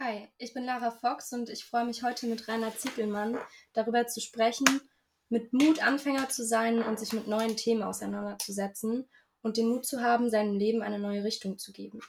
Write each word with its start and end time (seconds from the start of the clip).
Hi, 0.00 0.28
ich 0.38 0.52
bin 0.52 0.64
Lara 0.64 0.90
Fox 0.90 1.32
und 1.32 1.48
ich 1.48 1.64
freue 1.64 1.84
mich 1.84 2.02
heute 2.02 2.26
mit 2.26 2.48
Rainer 2.48 2.76
Ziegelmann 2.76 3.38
darüber 3.74 4.08
zu 4.08 4.20
sprechen, 4.20 4.66
mit 5.28 5.52
Mut 5.52 5.80
Anfänger 5.80 6.28
zu 6.28 6.44
sein 6.44 6.82
und 6.82 6.98
sich 6.98 7.12
mit 7.12 7.28
neuen 7.28 7.56
Themen 7.56 7.84
auseinanderzusetzen 7.84 9.08
und 9.42 9.56
den 9.56 9.68
Mut 9.68 9.86
zu 9.86 10.02
haben, 10.02 10.30
seinem 10.30 10.58
Leben 10.58 10.82
eine 10.82 10.98
neue 10.98 11.22
Richtung 11.22 11.58
zu 11.58 11.72
geben. 11.72 12.00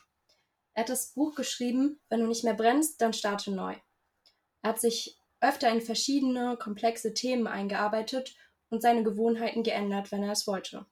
Er 0.73 0.81
hat 0.81 0.89
das 0.89 1.13
Buch 1.13 1.35
geschrieben, 1.35 1.99
Wenn 2.09 2.21
du 2.21 2.27
nicht 2.27 2.43
mehr 2.43 2.55
brennst, 2.55 2.99
dann 3.01 3.13
starte 3.13 3.51
neu. 3.51 3.75
Er 4.63 4.71
hat 4.71 4.81
sich 4.81 5.19
öfter 5.39 5.69
in 5.69 5.81
verschiedene 5.81 6.57
komplexe 6.57 7.13
Themen 7.13 7.45
eingearbeitet 7.45 8.35
und 8.69 8.81
seine 8.81 9.03
Gewohnheiten 9.03 9.61
geändert, 9.61 10.11
wenn 10.11 10.23
er 10.23 10.31
es 10.31 10.47
wollte. 10.47 10.87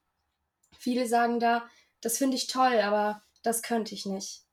Viele 0.78 1.08
sagen 1.08 1.40
da, 1.40 1.68
das 2.00 2.18
finde 2.18 2.36
ich 2.36 2.46
toll, 2.46 2.78
aber 2.78 3.24
das 3.42 3.62
könnte 3.62 3.94
ich 3.94 4.06
nicht. 4.06 4.44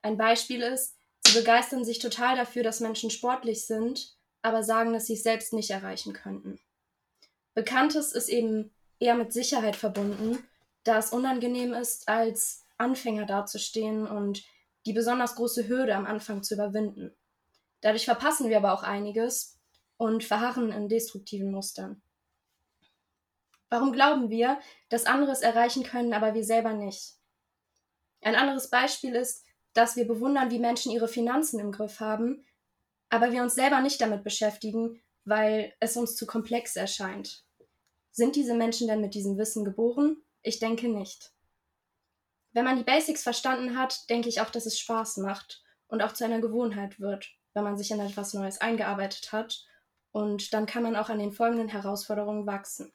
Ein 0.00 0.16
Beispiel 0.16 0.62
ist, 0.62 0.96
begeistern 1.34 1.84
sich 1.84 1.98
total 1.98 2.36
dafür, 2.36 2.62
dass 2.62 2.80
Menschen 2.80 3.10
sportlich 3.10 3.66
sind, 3.66 4.16
aber 4.42 4.62
sagen, 4.62 4.92
dass 4.92 5.06
sie 5.06 5.14
es 5.14 5.22
selbst 5.22 5.52
nicht 5.52 5.70
erreichen 5.70 6.12
könnten. 6.12 6.60
Bekanntes 7.54 8.12
ist 8.12 8.28
eben 8.28 8.70
eher 8.98 9.14
mit 9.14 9.32
Sicherheit 9.32 9.76
verbunden, 9.76 10.38
da 10.82 10.98
es 10.98 11.12
unangenehm 11.12 11.72
ist, 11.72 12.08
als 12.08 12.64
Anfänger 12.78 13.26
dazustehen 13.26 14.06
und 14.06 14.44
die 14.86 14.92
besonders 14.92 15.36
große 15.36 15.68
Hürde 15.68 15.94
am 15.94 16.06
Anfang 16.06 16.42
zu 16.42 16.54
überwinden. 16.54 17.14
Dadurch 17.80 18.04
verpassen 18.04 18.48
wir 18.48 18.58
aber 18.58 18.72
auch 18.72 18.82
einiges 18.82 19.58
und 19.96 20.24
verharren 20.24 20.72
in 20.72 20.88
destruktiven 20.88 21.50
Mustern. 21.50 22.02
Warum 23.70 23.92
glauben 23.92 24.30
wir, 24.30 24.58
dass 24.88 25.06
andere 25.06 25.32
es 25.32 25.40
erreichen 25.40 25.84
können, 25.84 26.12
aber 26.12 26.34
wir 26.34 26.44
selber 26.44 26.72
nicht? 26.72 27.14
Ein 28.20 28.36
anderes 28.36 28.70
Beispiel 28.70 29.14
ist, 29.14 29.43
dass 29.74 29.96
wir 29.96 30.06
bewundern, 30.06 30.50
wie 30.50 30.58
Menschen 30.58 30.92
ihre 30.92 31.08
Finanzen 31.08 31.60
im 31.60 31.72
Griff 31.72 32.00
haben, 32.00 32.44
aber 33.10 33.32
wir 33.32 33.42
uns 33.42 33.54
selber 33.54 33.80
nicht 33.80 34.00
damit 34.00 34.24
beschäftigen, 34.24 35.00
weil 35.24 35.74
es 35.80 35.96
uns 35.96 36.16
zu 36.16 36.26
komplex 36.26 36.76
erscheint. 36.76 37.44
Sind 38.10 38.36
diese 38.36 38.54
Menschen 38.54 38.88
denn 38.88 39.00
mit 39.00 39.14
diesem 39.14 39.36
Wissen 39.38 39.64
geboren? 39.64 40.18
Ich 40.42 40.58
denke 40.58 40.88
nicht. 40.88 41.32
Wenn 42.52 42.64
man 42.64 42.76
die 42.76 42.84
Basics 42.84 43.22
verstanden 43.22 43.76
hat, 43.76 44.08
denke 44.08 44.28
ich 44.28 44.40
auch, 44.40 44.50
dass 44.50 44.66
es 44.66 44.78
Spaß 44.78 45.16
macht 45.18 45.62
und 45.88 46.02
auch 46.02 46.12
zu 46.12 46.24
einer 46.24 46.40
Gewohnheit 46.40 47.00
wird, 47.00 47.34
wenn 47.52 47.64
man 47.64 47.76
sich 47.76 47.90
in 47.90 47.98
etwas 47.98 48.34
Neues 48.34 48.60
eingearbeitet 48.60 49.32
hat. 49.32 49.66
Und 50.12 50.54
dann 50.54 50.66
kann 50.66 50.84
man 50.84 50.94
auch 50.94 51.08
an 51.08 51.18
den 51.18 51.32
folgenden 51.32 51.68
Herausforderungen 51.68 52.46
wachsen. 52.46 52.92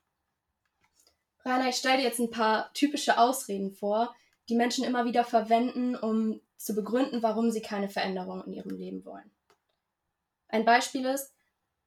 Rainer, 1.44 1.67
ich 1.67 1.75
stelle 1.75 1.97
dir 1.97 2.03
jetzt 2.03 2.19
ein 2.19 2.31
paar 2.31 2.72
typische 2.73 3.17
Ausreden 3.17 3.73
vor, 3.73 4.16
die 4.47 4.55
Menschen 4.55 4.85
immer 4.85 5.03
wieder 5.05 5.25
verwenden, 5.25 5.95
um 5.95 6.41
zu 6.59 6.75
begründen, 6.75 7.23
warum 7.23 7.52
sie 7.52 7.61
keine 7.61 7.89
Veränderung 7.89 8.43
in 8.43 8.53
ihrem 8.53 8.75
Leben 8.75 9.05
wollen. 9.05 9.31
Ein 10.49 10.66
Beispiel 10.66 11.05
ist, 11.05 11.33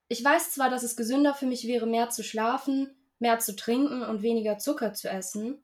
ich 0.08 0.24
weiß 0.24 0.52
zwar, 0.52 0.70
dass 0.70 0.82
es 0.82 0.96
gesünder 0.96 1.34
für 1.34 1.46
mich 1.46 1.66
wäre, 1.66 1.86
mehr 1.86 2.10
zu 2.10 2.24
schlafen, 2.24 2.94
mehr 3.18 3.38
zu 3.38 3.54
trinken 3.54 4.02
und 4.02 4.22
weniger 4.22 4.58
Zucker 4.58 4.94
zu 4.94 5.08
essen, 5.08 5.62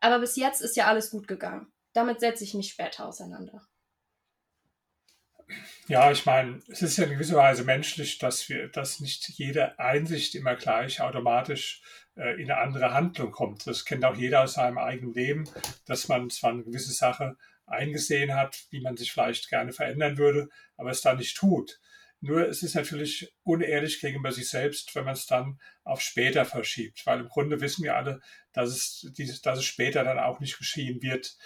aber 0.00 0.18
bis 0.18 0.36
jetzt 0.36 0.60
ist 0.60 0.76
ja 0.76 0.86
alles 0.86 1.10
gut 1.10 1.28
gegangen. 1.28 1.72
Damit 1.92 2.20
setze 2.20 2.44
ich 2.44 2.54
mich 2.54 2.70
später 2.70 3.06
auseinander. 3.06 3.66
Ja, 5.86 6.10
ich 6.10 6.26
meine, 6.26 6.60
es 6.68 6.82
ist 6.82 6.98
ja 6.98 7.04
in 7.04 7.12
gewisser 7.12 7.36
Weise 7.36 7.64
menschlich, 7.64 8.18
dass 8.18 8.48
wir, 8.48 8.68
dass 8.68 9.00
nicht 9.00 9.28
jede 9.30 9.78
Einsicht 9.78 10.34
immer 10.34 10.56
gleich 10.56 11.00
automatisch 11.00 11.82
äh, 12.16 12.40
in 12.40 12.50
eine 12.50 12.60
andere 12.60 12.92
Handlung 12.92 13.30
kommt. 13.30 13.66
Das 13.66 13.86
kennt 13.86 14.04
auch 14.04 14.14
jeder 14.14 14.42
aus 14.42 14.54
seinem 14.54 14.78
eigenen 14.78 15.14
Leben, 15.14 15.48
dass 15.86 16.08
man 16.08 16.28
zwar 16.28 16.50
eine 16.50 16.64
gewisse 16.64 16.92
Sache 16.92 17.36
eingesehen 17.68 18.34
hat, 18.34 18.66
wie 18.70 18.80
man 18.80 18.96
sich 18.96 19.12
vielleicht 19.12 19.48
gerne 19.48 19.72
verändern 19.72 20.18
würde, 20.18 20.48
aber 20.76 20.90
es 20.90 21.00
dann 21.00 21.18
nicht 21.18 21.36
tut. 21.36 21.80
Nur 22.20 22.48
es 22.48 22.62
ist 22.62 22.74
natürlich 22.74 23.32
unehrlich 23.44 24.00
gegenüber 24.00 24.32
sich 24.32 24.48
selbst, 24.48 24.94
wenn 24.94 25.04
man 25.04 25.14
es 25.14 25.26
dann 25.26 25.60
auf 25.84 26.00
später 26.00 26.44
verschiebt, 26.44 27.06
weil 27.06 27.20
im 27.20 27.28
Grunde 27.28 27.60
wissen 27.60 27.84
wir 27.84 27.96
alle, 27.96 28.20
dass 28.52 28.70
es, 28.70 29.40
dass 29.42 29.58
es 29.58 29.64
später 29.64 30.02
dann 30.02 30.18
auch 30.18 30.40
nicht 30.40 30.58
geschehen 30.58 31.00
wird. 31.00 31.36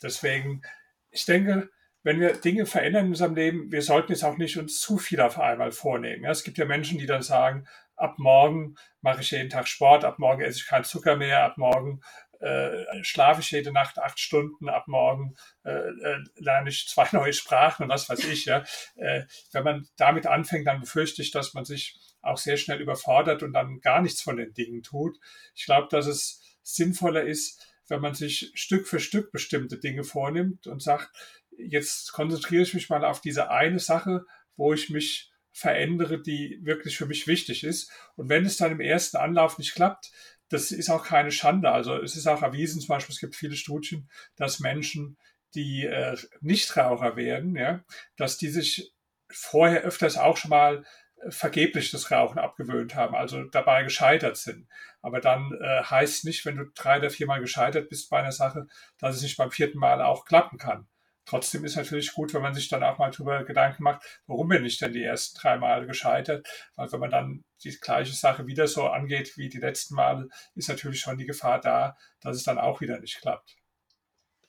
Deswegen, 0.00 0.62
ich 1.10 1.26
denke, 1.26 1.68
wenn 2.02 2.18
wir 2.18 2.32
Dinge 2.32 2.66
verändern 2.66 3.04
in 3.06 3.10
unserem 3.12 3.34
Leben, 3.34 3.70
wir 3.70 3.82
sollten 3.82 4.12
jetzt 4.12 4.24
auch 4.24 4.38
nicht 4.38 4.56
uns 4.56 4.80
zu 4.80 4.98
viel 4.98 5.20
auf 5.20 5.38
einmal 5.38 5.70
vornehmen. 5.70 6.24
Es 6.24 6.44
gibt 6.44 6.58
ja 6.58 6.64
Menschen, 6.64 6.98
die 6.98 7.06
dann 7.06 7.22
sagen, 7.22 7.68
ab 7.94 8.18
morgen 8.18 8.74
mache 9.02 9.20
ich 9.20 9.30
jeden 9.30 9.50
Tag 9.50 9.68
Sport, 9.68 10.04
ab 10.04 10.18
morgen 10.18 10.42
esse 10.42 10.58
ich 10.58 10.66
keinen 10.66 10.84
Zucker 10.84 11.16
mehr, 11.16 11.44
ab 11.44 11.58
morgen 11.58 12.00
äh, 12.42 13.04
schlafe 13.04 13.40
ich 13.40 13.50
jede 13.50 13.72
Nacht 13.72 13.98
acht 13.98 14.18
Stunden, 14.18 14.68
ab 14.68 14.88
morgen 14.88 15.34
äh, 15.64 15.70
äh, 15.70 16.24
lerne 16.36 16.70
ich 16.70 16.88
zwei 16.88 17.08
neue 17.12 17.32
Sprachen 17.32 17.84
und 17.84 17.88
was 17.88 18.08
weiß 18.08 18.24
ich. 18.24 18.46
Ja. 18.46 18.64
Äh, 18.96 19.24
wenn 19.52 19.64
man 19.64 19.88
damit 19.96 20.26
anfängt, 20.26 20.66
dann 20.66 20.80
befürchte 20.80 21.22
ich, 21.22 21.30
dass 21.30 21.54
man 21.54 21.64
sich 21.64 21.98
auch 22.20 22.38
sehr 22.38 22.56
schnell 22.56 22.80
überfordert 22.80 23.42
und 23.42 23.52
dann 23.52 23.80
gar 23.80 24.02
nichts 24.02 24.22
von 24.22 24.36
den 24.36 24.52
Dingen 24.54 24.82
tut. 24.82 25.18
Ich 25.54 25.66
glaube, 25.66 25.88
dass 25.90 26.06
es 26.06 26.42
sinnvoller 26.62 27.22
ist, 27.22 27.64
wenn 27.88 28.00
man 28.00 28.14
sich 28.14 28.50
Stück 28.54 28.88
für 28.88 29.00
Stück 29.00 29.32
bestimmte 29.32 29.78
Dinge 29.78 30.04
vornimmt 30.04 30.66
und 30.66 30.82
sagt, 30.82 31.10
jetzt 31.56 32.12
konzentriere 32.12 32.62
ich 32.62 32.74
mich 32.74 32.88
mal 32.88 33.04
auf 33.04 33.20
diese 33.20 33.50
eine 33.50 33.78
Sache, 33.78 34.24
wo 34.56 34.72
ich 34.72 34.90
mich 34.90 35.30
verändere, 35.52 36.20
die 36.20 36.58
wirklich 36.62 36.96
für 36.96 37.06
mich 37.06 37.26
wichtig 37.26 37.62
ist. 37.64 37.92
Und 38.16 38.28
wenn 38.28 38.46
es 38.46 38.56
dann 38.56 38.72
im 38.72 38.80
ersten 38.80 39.18
Anlauf 39.18 39.58
nicht 39.58 39.74
klappt, 39.74 40.10
das 40.52 40.70
ist 40.70 40.90
auch 40.90 41.04
keine 41.04 41.32
Schande. 41.32 41.70
Also 41.70 41.96
es 41.96 42.14
ist 42.14 42.26
auch 42.26 42.42
erwiesen, 42.42 42.80
zum 42.80 42.88
Beispiel, 42.88 43.14
es 43.14 43.20
gibt 43.20 43.36
viele 43.36 43.56
Studien, 43.56 44.10
dass 44.36 44.60
Menschen, 44.60 45.16
die 45.54 45.84
äh, 45.84 46.16
Nichtraucher 46.40 47.16
werden, 47.16 47.56
ja, 47.56 47.82
dass 48.16 48.36
die 48.36 48.48
sich 48.48 48.92
vorher 49.30 49.82
öfters 49.82 50.18
auch 50.18 50.36
schon 50.36 50.50
mal 50.50 50.84
äh, 51.22 51.30
vergeblich 51.30 51.90
das 51.90 52.10
Rauchen 52.10 52.38
abgewöhnt 52.38 52.94
haben, 52.94 53.14
also 53.14 53.44
dabei 53.44 53.82
gescheitert 53.82 54.36
sind. 54.36 54.68
Aber 55.00 55.20
dann 55.20 55.52
äh, 55.60 55.82
heißt 55.84 56.24
nicht, 56.26 56.44
wenn 56.44 56.56
du 56.56 56.66
drei 56.74 56.98
oder 56.98 57.10
viermal 57.10 57.40
gescheitert 57.40 57.88
bist 57.88 58.10
bei 58.10 58.18
einer 58.18 58.32
Sache, 58.32 58.66
dass 58.98 59.16
es 59.16 59.22
nicht 59.22 59.38
beim 59.38 59.50
vierten 59.50 59.78
Mal 59.78 60.02
auch 60.02 60.26
klappen 60.26 60.58
kann. 60.58 60.86
Trotzdem 61.24 61.64
ist 61.64 61.76
natürlich 61.76 62.12
gut, 62.12 62.34
wenn 62.34 62.42
man 62.42 62.54
sich 62.54 62.68
dann 62.68 62.82
auch 62.82 62.98
mal 62.98 63.10
darüber 63.10 63.44
Gedanken 63.44 63.84
macht, 63.84 64.02
warum 64.26 64.48
bin 64.48 64.64
ich 64.64 64.78
denn 64.78 64.92
die 64.92 65.04
ersten 65.04 65.38
drei 65.38 65.56
Male 65.56 65.86
gescheitert? 65.86 66.46
Weil 66.74 66.90
wenn 66.90 67.00
man 67.00 67.10
dann 67.10 67.44
die 67.62 67.70
gleiche 67.80 68.14
Sache 68.14 68.46
wieder 68.46 68.66
so 68.66 68.88
angeht 68.88 69.36
wie 69.36 69.48
die 69.48 69.58
letzten 69.58 69.94
Male, 69.94 70.28
ist 70.54 70.68
natürlich 70.68 71.00
schon 71.00 71.18
die 71.18 71.26
Gefahr 71.26 71.60
da, 71.60 71.96
dass 72.20 72.36
es 72.36 72.42
dann 72.42 72.58
auch 72.58 72.80
wieder 72.80 72.98
nicht 72.98 73.20
klappt. 73.20 73.56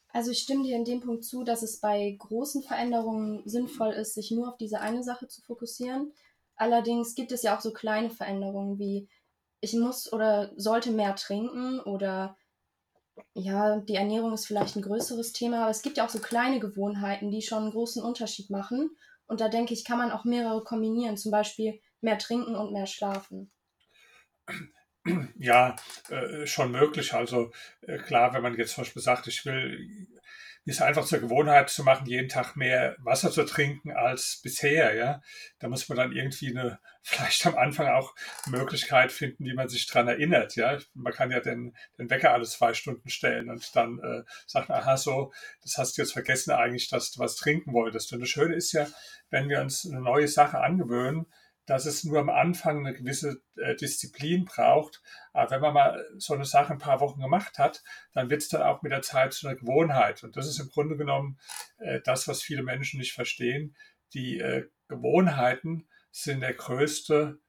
Also 0.10 0.32
ich 0.32 0.40
stimme 0.40 0.64
dir 0.64 0.76
in 0.76 0.86
dem 0.86 1.00
Punkt 1.00 1.26
zu, 1.26 1.44
dass 1.44 1.64
es 1.64 1.80
bei 1.80 2.16
großen 2.20 2.62
Veränderungen 2.62 3.42
sinnvoll 3.46 3.94
ist, 3.94 4.14
sich 4.14 4.30
nur 4.32 4.50
auf 4.50 4.58
diese 4.58 4.80
eine 4.80 5.04
Sache 5.04 5.28
zu 5.28 5.42
fokussieren. 5.42 6.14
Allerdings 6.56 7.16
gibt 7.16 7.32
es 7.32 7.42
ja 7.42 7.58
auch 7.58 7.62
so 7.62 7.74
kleine 7.74 8.12
Veränderungen 8.12 8.78
wie 8.78 9.10
ich 9.60 9.74
muss 9.74 10.12
oder 10.12 10.52
sollte 10.56 10.92
mehr 10.92 11.16
trinken 11.16 11.80
oder 11.80 12.38
ja, 13.34 13.78
die 13.80 13.96
Ernährung 13.96 14.34
ist 14.34 14.48
vielleicht 14.48 14.76
ein 14.76 14.82
größeres 14.82 15.34
Thema, 15.34 15.64
aber 15.64 15.72
es 15.72 15.82
gibt 15.82 15.98
ja 15.98 16.06
auch 16.06 16.10
so 16.10 16.20
kleine 16.20 16.60
Gewohnheiten, 16.60 17.32
die 17.32 17.42
schon 17.42 17.64
einen 17.64 17.72
großen 17.72 18.04
Unterschied 18.04 18.50
machen. 18.50 18.96
Und 19.26 19.42
da 19.42 19.50
denke 19.50 19.74
ich, 19.74 19.86
kann 19.86 19.98
man 19.98 20.12
auch 20.12 20.26
mehrere 20.26 20.64
kombinieren, 20.64 21.18
zum 21.18 21.32
Beispiel 21.32 21.80
mehr 22.02 22.18
trinken 22.18 22.56
und 22.56 22.74
mehr 22.74 22.88
schlafen. 22.88 23.52
Ja, 25.38 25.76
äh, 26.10 26.46
schon 26.46 26.72
möglich. 26.72 27.14
Also 27.14 27.52
äh, 27.82 27.98
klar, 27.98 28.34
wenn 28.34 28.42
man 28.42 28.56
jetzt 28.56 28.74
zum 28.74 28.84
Beispiel 28.84 29.02
sagt, 29.02 29.28
ich 29.28 29.46
will 29.46 30.08
ist 30.66 30.82
einfach 30.82 31.06
zur 31.06 31.20
Gewohnheit 31.20 31.70
zu 31.70 31.84
machen, 31.84 32.06
jeden 32.06 32.30
Tag 32.30 32.56
mehr 32.56 32.96
Wasser 33.00 33.32
zu 33.32 33.44
trinken 33.46 33.92
als 33.92 34.40
bisher, 34.42 34.96
ja. 34.96 35.22
Da 35.60 35.68
muss 35.68 35.90
man 35.90 35.98
dann 35.98 36.12
irgendwie 36.14 36.50
eine, 36.50 36.80
vielleicht 37.02 37.46
am 37.46 37.58
Anfang 37.58 37.88
auch 37.88 38.16
Möglichkeit 38.48 39.12
finden, 39.12 39.44
wie 39.46 39.54
man 39.54 39.68
sich 39.68 39.88
dran 39.88 40.08
erinnert, 40.08 40.56
ja. 40.56 40.78
Man 40.94 41.14
kann 41.14 41.32
ja 41.32 41.42
den, 41.42 41.76
den 41.98 42.10
Wecker 42.10 42.32
alle 42.32 42.46
zwei 42.46 42.74
Stunden 42.74 43.10
stellen 43.10 43.50
und 43.50 43.76
dann 43.76 44.00
äh, 44.00 44.24
sagt, 44.48 44.70
aha, 44.70 44.96
so, 44.96 45.34
das 45.62 45.78
hast 45.78 45.98
du 45.98 46.02
jetzt 46.02 46.14
vergessen 46.14 46.52
eigentlich, 46.52 46.90
dass 46.90 47.12
du 47.12 47.20
was 47.20 47.36
trinken 47.36 47.74
wolltest. 47.74 48.14
Und 48.14 48.22
das 48.22 48.30
Schöne 48.30 48.56
ist 48.56 48.72
ja, 48.72 48.88
wenn 49.30 49.50
wir 49.50 49.60
uns 49.60 49.86
eine 49.86 50.02
neue 50.02 50.28
Sache 50.28 50.62
angewöhnen, 50.62 51.26
dass 51.66 51.86
es 51.86 52.04
nur 52.04 52.20
am 52.20 52.30
Anfang 52.30 52.80
eine 52.80 52.96
gewisse 52.96 53.42
äh, 53.56 53.76
Disziplin 53.76 54.46
braucht. 54.46 55.02
Aber 55.32 55.52
wenn 55.52 55.62
man 55.62 55.74
mal 55.74 56.06
so 56.18 56.34
eine 56.34 56.46
Sache 56.46 56.74
ein 56.74 56.80
paar 56.80 57.00
Wochen 57.00 57.22
gemacht 57.22 57.58
hat, 57.58 57.84
dann 58.14 58.30
wird 58.30 58.42
es 58.42 58.50
dann 58.50 58.64
auch 58.64 58.82
mit 58.82 58.92
der 58.92 59.02
Zeit 59.02 59.34
zu 59.34 59.48
einer 59.48 59.58
Gewohnheit. 59.58 60.24
Und 60.24 60.36
das 60.36 60.48
ist 60.48 60.60
im 60.60 60.70
Grunde 60.70 60.98
genommen 60.98 61.40
äh, 61.78 62.00
das, 62.04 62.28
was 62.28 62.42
viele 62.42 62.64
Menschen 62.64 63.00
nicht 63.00 63.14
verstehen. 63.14 63.76
Die 64.14 64.40
äh, 64.40 64.68
Gewohnheiten 64.88 65.88
sind 66.12 66.42
der 66.42 66.54
größte 66.54 67.40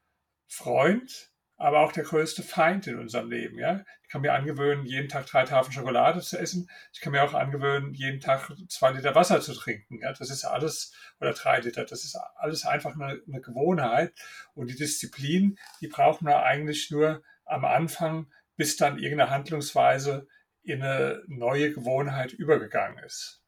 Freund 0.46 1.33
aber 1.56 1.80
auch 1.80 1.92
der 1.92 2.04
größte 2.04 2.42
Feind 2.42 2.86
in 2.86 2.98
unserem 2.98 3.30
Leben. 3.30 3.58
Ja? 3.58 3.84
Ich 4.02 4.08
kann 4.08 4.22
mir 4.22 4.32
angewöhnen, 4.32 4.84
jeden 4.84 5.08
Tag 5.08 5.26
drei 5.26 5.44
Tafeln 5.44 5.72
Schokolade 5.72 6.20
zu 6.20 6.38
essen. 6.38 6.68
Ich 6.92 7.00
kann 7.00 7.12
mir 7.12 7.22
auch 7.22 7.34
angewöhnen, 7.34 7.94
jeden 7.94 8.20
Tag 8.20 8.50
zwei 8.68 8.90
Liter 8.90 9.14
Wasser 9.14 9.40
zu 9.40 9.54
trinken. 9.54 10.00
Ja? 10.00 10.12
Das 10.12 10.30
ist 10.30 10.44
alles, 10.44 10.92
oder 11.20 11.32
drei 11.32 11.60
Liter, 11.60 11.84
das 11.84 12.04
ist 12.04 12.16
alles 12.36 12.66
einfach 12.66 12.94
eine, 12.94 13.20
eine 13.26 13.40
Gewohnheit. 13.40 14.12
Und 14.54 14.68
die 14.68 14.76
Disziplin, 14.76 15.58
die 15.80 15.88
brauchen 15.88 16.26
wir 16.26 16.42
eigentlich 16.42 16.90
nur 16.90 17.22
am 17.44 17.64
Anfang, 17.64 18.32
bis 18.56 18.76
dann 18.76 18.98
irgendeine 18.98 19.30
Handlungsweise 19.30 20.26
in 20.62 20.82
eine 20.82 21.22
neue 21.26 21.72
Gewohnheit 21.72 22.32
übergegangen 22.32 23.02
ist. 23.04 23.42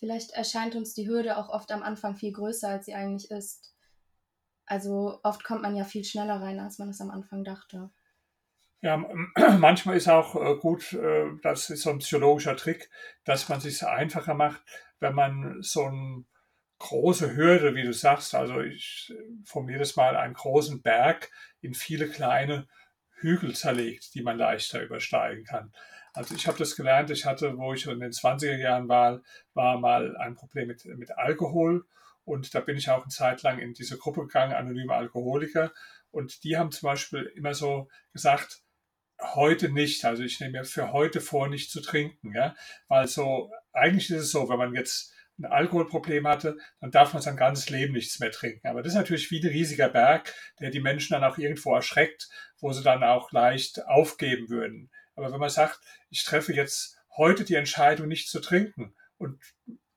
Vielleicht 0.00 0.32
erscheint 0.32 0.74
uns 0.76 0.94
die 0.94 1.08
Hürde 1.08 1.36
auch 1.36 1.48
oft 1.48 1.72
am 1.72 1.82
Anfang 1.82 2.14
viel 2.14 2.32
größer, 2.32 2.68
als 2.68 2.86
sie 2.86 2.94
eigentlich 2.94 3.30
ist. 3.30 3.74
Also 4.68 5.18
oft 5.22 5.44
kommt 5.44 5.62
man 5.62 5.76
ja 5.76 5.84
viel 5.84 6.04
schneller 6.04 6.40
rein, 6.40 6.60
als 6.60 6.78
man 6.78 6.90
es 6.90 7.00
am 7.00 7.10
Anfang 7.10 7.42
dachte. 7.42 7.90
Ja, 8.80 8.96
manchmal 9.58 9.96
ist 9.96 10.08
auch 10.08 10.36
äh, 10.36 10.56
gut, 10.56 10.92
äh, 10.92 11.26
das 11.42 11.70
ist 11.70 11.82
so 11.82 11.90
ein 11.90 11.98
psychologischer 11.98 12.56
Trick, 12.56 12.90
dass 13.24 13.48
man 13.48 13.58
es 13.58 13.64
sich 13.64 13.84
einfacher 13.84 14.34
macht, 14.34 14.62
wenn 15.00 15.14
man 15.14 15.62
so 15.62 15.84
eine 15.84 16.24
große 16.78 17.34
Hürde, 17.34 17.74
wie 17.74 17.82
du 17.82 17.92
sagst, 17.92 18.34
also 18.34 18.60
ich 18.60 19.12
formuliere 19.44 19.80
das 19.80 19.96
mal, 19.96 20.16
einen 20.16 20.34
großen 20.34 20.80
Berg 20.80 21.30
in 21.60 21.74
viele 21.74 22.08
kleine 22.08 22.68
Hügel 23.20 23.56
zerlegt, 23.56 24.14
die 24.14 24.22
man 24.22 24.38
leichter 24.38 24.82
übersteigen 24.82 25.44
kann. 25.44 25.72
Also 26.12 26.34
ich 26.34 26.46
habe 26.46 26.58
das 26.58 26.76
gelernt, 26.76 27.10
ich 27.10 27.24
hatte, 27.24 27.56
wo 27.58 27.72
ich 27.72 27.86
in 27.86 28.00
den 28.00 28.12
20er 28.12 28.56
Jahren 28.56 28.88
war, 28.88 29.22
war 29.54 29.78
mal 29.78 30.16
ein 30.18 30.34
Problem 30.34 30.68
mit, 30.68 30.84
mit 30.84 31.16
Alkohol 31.16 31.84
und 32.28 32.54
da 32.54 32.60
bin 32.60 32.76
ich 32.76 32.90
auch 32.90 33.02
eine 33.02 33.10
Zeit 33.10 33.42
lang 33.42 33.58
in 33.58 33.72
diese 33.72 33.96
Gruppe 33.96 34.20
gegangen, 34.22 34.52
anonyme 34.52 34.94
Alkoholiker 34.94 35.72
und 36.10 36.44
die 36.44 36.56
haben 36.56 36.70
zum 36.70 36.88
Beispiel 36.88 37.32
immer 37.34 37.54
so 37.54 37.88
gesagt, 38.12 38.62
heute 39.20 39.70
nicht, 39.70 40.04
also 40.04 40.22
ich 40.22 40.38
nehme 40.38 40.58
mir 40.58 40.64
für 40.64 40.92
heute 40.92 41.20
vor, 41.20 41.48
nicht 41.48 41.70
zu 41.70 41.80
trinken, 41.80 42.34
ja, 42.34 42.54
weil 42.88 43.08
so, 43.08 43.50
eigentlich 43.72 44.10
ist 44.10 44.22
es 44.22 44.30
so, 44.30 44.48
wenn 44.48 44.58
man 44.58 44.74
jetzt 44.74 45.12
ein 45.38 45.46
Alkoholproblem 45.46 46.26
hatte, 46.26 46.56
dann 46.80 46.90
darf 46.90 47.12
man 47.12 47.22
sein 47.22 47.36
ganzes 47.36 47.70
Leben 47.70 47.94
nichts 47.94 48.18
mehr 48.18 48.32
trinken. 48.32 48.66
Aber 48.66 48.82
das 48.82 48.92
ist 48.92 48.98
natürlich 48.98 49.30
wie 49.30 49.40
ein 49.40 49.48
riesiger 49.48 49.88
Berg, 49.88 50.34
der 50.60 50.70
die 50.70 50.80
Menschen 50.80 51.12
dann 51.12 51.24
auch 51.24 51.38
irgendwo 51.38 51.74
erschreckt, 51.74 52.28
wo 52.60 52.72
sie 52.72 52.82
dann 52.82 53.04
auch 53.04 53.30
leicht 53.30 53.86
aufgeben 53.86 54.48
würden. 54.48 54.90
Aber 55.14 55.32
wenn 55.32 55.38
man 55.38 55.50
sagt, 55.50 55.80
ich 56.10 56.24
treffe 56.24 56.52
jetzt 56.52 56.96
heute 57.16 57.44
die 57.44 57.54
Entscheidung, 57.54 58.08
nicht 58.08 58.28
zu 58.28 58.40
trinken 58.40 58.96
und 59.16 59.40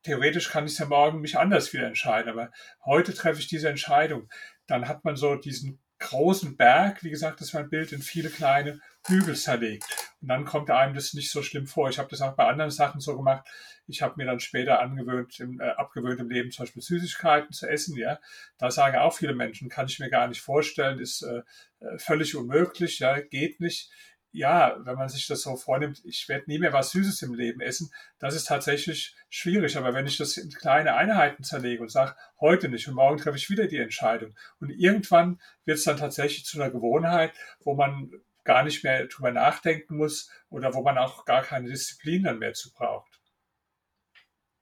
theoretisch 0.03 0.50
kann 0.50 0.65
ich 0.65 0.77
ja 0.77 0.86
morgen 0.86 1.21
mich 1.21 1.38
anders 1.38 1.74
wieder 1.74 1.88
entscheiden, 1.88 2.31
aber 2.31 2.51
heute 2.86 3.13
treffe 3.13 3.39
ich 3.39 3.48
diese 3.48 3.69
Entscheidung, 3.69 4.30
dann 4.68 4.88
hat 4.88 5.03
man 5.03 5.15
so 5.15 5.36
diesen 5.36 5.80
großen 6.01 6.57
Berg, 6.57 7.03
wie 7.03 7.12
gesagt, 7.12 7.39
das 7.42 7.53
war 7.53 7.62
ein 7.62 7.69
Bild, 7.69 7.92
in 7.92 8.01
viele 8.01 8.30
kleine 8.30 8.81
Hügel 9.06 9.36
zerlegt. 9.36 9.86
Und 10.19 10.27
dann 10.27 10.45
kommt 10.45 10.69
einem 10.69 10.94
das 10.94 11.13
nicht 11.13 11.31
so 11.31 11.42
schlimm 11.44 11.68
vor. 11.68 11.89
Ich 11.89 12.00
habe 12.00 12.09
das 12.09 12.21
auch 12.21 12.36
bei 12.36 12.45
anderen 12.45 12.71
Sachen 12.71 13.00
so 13.00 13.15
gemacht. 13.15 13.48
Ich 13.88 14.01
habe 14.01 14.15
mir 14.18 14.25
dann 14.25 14.39
später 14.39 14.80
angewöhnt, 14.80 15.39
im, 15.39 15.59
äh, 15.59 15.69
abgewöhnt 15.69 16.19
im 16.19 16.30
Leben 16.30 16.51
zum 16.51 16.65
Beispiel 16.65 16.81
Süßigkeiten 16.81 17.51
zu 17.53 17.68
essen. 17.68 17.95
Ja, 17.98 18.19
da 18.57 18.71
sagen 18.71 18.98
auch 18.98 19.13
viele 19.13 19.36
Menschen, 19.36 19.69
kann 19.69 19.88
ich 19.88 20.00
mir 20.00 20.09
gar 20.09 20.27
nicht 20.27 20.42
vorstellen, 20.42 21.00
ist 21.00 21.21
äh, 21.21 21.42
äh 21.80 21.98
völlig 21.98 22.36
unmöglich, 22.36 23.00
ja, 23.00 23.19
geht 23.19 23.59
nicht 23.59 23.92
ja, 24.31 24.77
wenn 24.85 24.95
man 24.95 25.09
sich 25.09 25.27
das 25.27 25.41
so 25.41 25.55
vornimmt, 25.55 26.03
ich 26.05 26.27
werde 26.29 26.45
nie 26.47 26.59
mehr 26.59 26.73
was 26.73 26.91
Süßes 26.91 27.21
im 27.23 27.33
Leben 27.33 27.59
essen, 27.61 27.91
das 28.19 28.35
ist 28.35 28.47
tatsächlich 28.47 29.15
schwierig. 29.29 29.77
Aber 29.77 29.93
wenn 29.93 30.07
ich 30.07 30.17
das 30.17 30.37
in 30.37 30.49
kleine 30.49 30.95
Einheiten 30.95 31.43
zerlege 31.43 31.81
und 31.81 31.91
sage, 31.91 32.15
heute 32.39 32.69
nicht 32.69 32.87
und 32.87 32.95
morgen 32.95 33.17
treffe 33.17 33.37
ich 33.37 33.49
wieder 33.49 33.67
die 33.67 33.77
Entscheidung. 33.77 34.33
Und 34.59 34.69
irgendwann 34.69 35.41
wird 35.65 35.79
es 35.79 35.83
dann 35.83 35.97
tatsächlich 35.97 36.45
zu 36.45 36.61
einer 36.61 36.71
Gewohnheit, 36.71 37.33
wo 37.59 37.73
man 37.73 38.11
gar 38.43 38.63
nicht 38.63 38.83
mehr 38.83 39.05
drüber 39.07 39.31
nachdenken 39.31 39.97
muss 39.97 40.31
oder 40.49 40.73
wo 40.73 40.81
man 40.81 40.97
auch 40.97 41.25
gar 41.25 41.43
keine 41.43 41.69
Disziplin 41.69 42.23
dann 42.23 42.39
mehr 42.39 42.53
zu 42.53 42.73
braucht. 42.73 43.19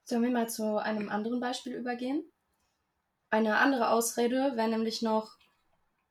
Sollen 0.04 0.22
wir 0.22 0.30
mal 0.30 0.48
zu 0.48 0.78
einem 0.78 1.08
anderen 1.08 1.40
Beispiel 1.40 1.74
übergehen? 1.74 2.24
Eine 3.30 3.58
andere 3.58 3.90
Ausrede 3.90 4.56
wäre 4.56 4.68
nämlich 4.68 5.02
noch, 5.02 5.38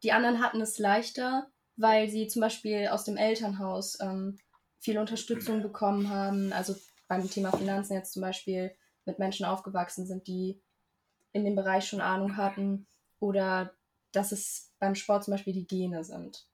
die 0.03 0.13
anderen 0.13 0.41
hatten 0.41 0.61
es 0.61 0.79
leichter, 0.79 1.51
weil 1.80 2.10
sie 2.10 2.28
zum 2.28 2.42
Beispiel 2.42 2.90
aus 2.90 3.06
dem 3.06 3.16
Elternhaus 3.18 3.98
ähm, 4.02 4.38
viel 4.80 5.00
Unterstützung 5.00 5.62
bekommen 5.62 6.10
haben. 6.10 6.52
Also 6.52 6.76
beim 7.08 7.30
Thema 7.30 7.52
Finanzen 7.52 7.94
jetzt 7.94 8.14
zum 8.14 8.22
Beispiel 8.22 8.76
mit 9.06 9.18
Menschen 9.18 9.46
aufgewachsen 9.46 10.06
sind, 10.06 10.28
die 10.28 10.62
in 11.31 11.46
dem 11.46 11.56
Bereich 11.56 11.88
schon 11.88 12.02
Ahnung 12.02 12.36
hatten. 12.36 12.86
Oder 13.20 13.74
dass 14.12 14.31
es 14.31 14.74
beim 14.80 14.96
Sport 14.96 15.24
zum 15.24 15.31
Beispiel 15.34 15.54
die 15.54 15.68
Gene 15.68 16.04
sind. 16.04 16.46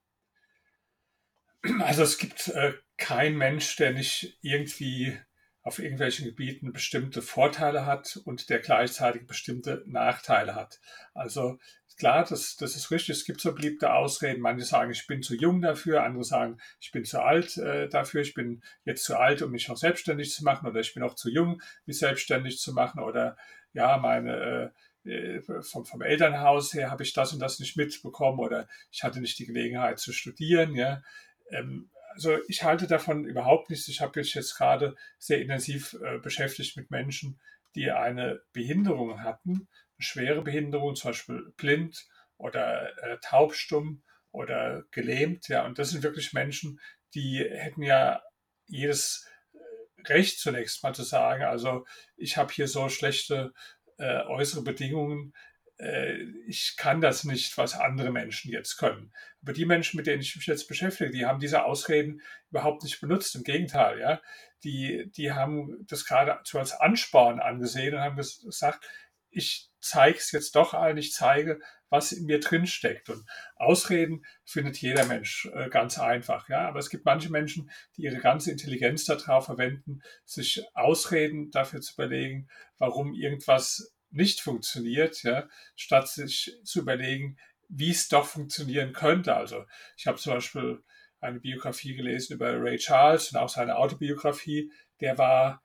Also 1.79 2.03
es 2.03 2.19
gibt 2.19 2.49
äh, 2.49 2.73
keinen 2.97 3.37
Mensch, 3.37 3.75
der 3.77 3.91
nicht 3.93 4.37
irgendwie 4.41 5.17
auf 5.63 5.79
irgendwelchen 5.79 6.25
Gebieten 6.25 6.71
bestimmte 6.71 7.23
Vorteile 7.23 7.87
hat 7.87 8.17
und 8.25 8.51
der 8.51 8.59
gleichzeitig 8.59 9.25
bestimmte 9.25 9.83
Nachteile 9.87 10.53
hat. 10.53 10.79
Also 11.15 11.57
klar, 11.97 12.25
das, 12.27 12.55
das 12.57 12.75
ist 12.75 12.91
richtig. 12.91 13.17
Es 13.17 13.25
gibt 13.25 13.41
so 13.41 13.53
beliebte 13.53 13.93
Ausreden. 13.93 14.41
Manche 14.41 14.65
sagen, 14.65 14.91
ich 14.91 15.07
bin 15.07 15.21
zu 15.21 15.35
jung 15.35 15.61
dafür, 15.61 16.03
andere 16.03 16.23
sagen, 16.23 16.57
ich 16.79 16.91
bin 16.91 17.05
zu 17.05 17.21
alt 17.21 17.57
äh, 17.57 17.87
dafür, 17.89 18.21
ich 18.21 18.33
bin 18.33 18.63
jetzt 18.83 19.03
zu 19.03 19.17
alt, 19.17 19.41
um 19.41 19.51
mich 19.51 19.67
noch 19.67 19.77
selbstständig 19.77 20.31
zu 20.31 20.43
machen 20.43 20.67
oder 20.67 20.79
ich 20.79 20.93
bin 20.93 21.03
auch 21.03 21.15
zu 21.15 21.29
jung, 21.29 21.61
mich 21.85 21.99
selbstständig 21.99 22.59
zu 22.59 22.73
machen 22.73 23.01
oder 23.01 23.37
ja, 23.73 23.97
meine 23.97 24.73
äh, 25.05 25.09
äh 25.09 25.41
vom, 25.61 25.85
vom 25.85 26.01
Elternhaus 26.01 26.73
her 26.73 26.91
habe 26.91 27.03
ich 27.03 27.13
das 27.13 27.33
und 27.33 27.39
das 27.39 27.59
nicht 27.59 27.77
mitbekommen 27.77 28.39
oder 28.39 28.67
ich 28.91 29.03
hatte 29.03 29.21
nicht 29.21 29.37
die 29.39 29.45
Gelegenheit 29.45 29.99
zu 29.99 30.13
studieren. 30.13 30.75
Ja. 30.75 31.01
Ähm, 31.49 31.89
also 32.15 32.37
ich 32.47 32.63
halte 32.63 32.87
davon 32.87 33.25
überhaupt 33.25 33.69
nichts. 33.69 33.89
Ich 33.89 34.01
habe 34.01 34.19
mich 34.19 34.33
jetzt 34.33 34.55
gerade 34.55 34.95
sehr 35.17 35.41
intensiv 35.41 35.97
äh, 36.01 36.17
beschäftigt 36.17 36.77
mit 36.77 36.89
Menschen, 36.89 37.39
die 37.75 37.91
eine 37.91 38.41
Behinderung 38.53 39.21
hatten, 39.21 39.67
schwere 39.97 40.41
Behinderung, 40.41 40.95
zum 40.95 41.09
Beispiel 41.09 41.53
blind 41.57 42.07
oder 42.37 42.91
äh, 43.03 43.17
taubstumm 43.21 44.03
oder 44.31 44.83
gelähmt. 44.91 45.47
Ja, 45.47 45.65
und 45.65 45.79
das 45.79 45.91
sind 45.91 46.03
wirklich 46.03 46.33
Menschen, 46.33 46.79
die 47.13 47.39
hätten 47.39 47.81
ja 47.81 48.21
jedes 48.67 49.27
äh, 49.53 50.01
Recht 50.07 50.39
zunächst 50.39 50.83
mal 50.83 50.93
zu 50.93 51.03
sagen, 51.03 51.43
also 51.43 51.85
ich 52.17 52.37
habe 52.37 52.53
hier 52.53 52.67
so 52.67 52.89
schlechte 52.89 53.53
äh, 53.97 54.23
äußere 54.23 54.63
Bedingungen, 54.63 55.33
äh, 55.77 56.23
ich 56.47 56.75
kann 56.77 57.01
das 57.01 57.23
nicht, 57.23 57.57
was 57.57 57.75
andere 57.75 58.11
Menschen 58.11 58.51
jetzt 58.51 58.77
können. 58.77 59.13
Aber 59.41 59.53
die 59.53 59.65
Menschen, 59.65 59.97
mit 59.97 60.07
denen 60.07 60.21
ich 60.21 60.35
mich 60.35 60.47
jetzt 60.47 60.67
beschäftige, 60.67 61.11
die 61.11 61.25
haben 61.25 61.39
diese 61.39 61.63
Ausreden 61.65 62.21
überhaupt 62.49 62.83
nicht 62.83 62.99
benutzt. 63.01 63.35
Im 63.35 63.43
Gegenteil, 63.43 63.99
ja. 63.99 64.21
Die, 64.63 65.11
die 65.11 65.31
haben 65.31 65.85
das 65.87 66.05
geradezu 66.05 66.57
als 66.59 66.73
Ansporn 66.73 67.39
angesehen 67.39 67.93
und 67.93 68.01
haben 68.01 68.15
gesagt, 68.15 68.85
ich 69.29 69.69
zeige 69.85 70.17
es 70.17 70.31
jetzt 70.31 70.55
doch 70.55 70.73
allen, 70.73 70.97
ich 70.97 71.13
zeige, 71.13 71.59
was 71.89 72.11
in 72.11 72.25
mir 72.25 72.39
drin 72.39 72.67
steckt. 72.67 73.09
Und 73.09 73.25
Ausreden 73.55 74.25
findet 74.43 74.77
jeder 74.77 75.05
Mensch 75.05 75.47
äh, 75.53 75.69
ganz 75.69 75.99
einfach, 75.99 76.49
ja. 76.49 76.67
Aber 76.67 76.79
es 76.79 76.89
gibt 76.89 77.05
manche 77.05 77.29
Menschen, 77.29 77.69
die 77.95 78.03
ihre 78.03 78.17
ganze 78.17 78.51
Intelligenz 78.51 79.05
darauf 79.05 79.45
verwenden, 79.45 80.01
sich 80.25 80.63
Ausreden 80.73 81.51
dafür 81.51 81.81
zu 81.81 81.93
überlegen, 81.93 82.47
warum 82.77 83.13
irgendwas 83.13 83.93
nicht 84.09 84.41
funktioniert, 84.41 85.23
ja, 85.23 85.47
statt 85.75 86.07
sich 86.07 86.57
zu 86.63 86.79
überlegen, 86.79 87.37
wie 87.67 87.91
es 87.91 88.07
doch 88.07 88.25
funktionieren 88.25 88.93
könnte. 88.93 89.35
Also 89.35 89.65
ich 89.97 90.07
habe 90.07 90.17
zum 90.17 90.33
Beispiel 90.33 90.83
eine 91.19 91.39
Biografie 91.39 91.95
gelesen 91.95 92.33
über 92.33 92.59
Ray 92.59 92.77
Charles 92.77 93.31
und 93.31 93.37
auch 93.39 93.49
seine 93.49 93.77
Autobiografie. 93.77 94.71
Der 95.01 95.17
war, 95.17 95.63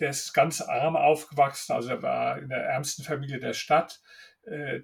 der 0.00 0.10
ist 0.10 0.32
ganz 0.32 0.60
arm 0.60 0.96
aufgewachsen, 0.96 1.72
also 1.72 1.90
er 1.90 2.02
war 2.02 2.38
in 2.38 2.48
der 2.48 2.64
ärmsten 2.64 3.04
Familie 3.04 3.38
der 3.38 3.54
Stadt. 3.54 4.00
Äh, 4.44 4.80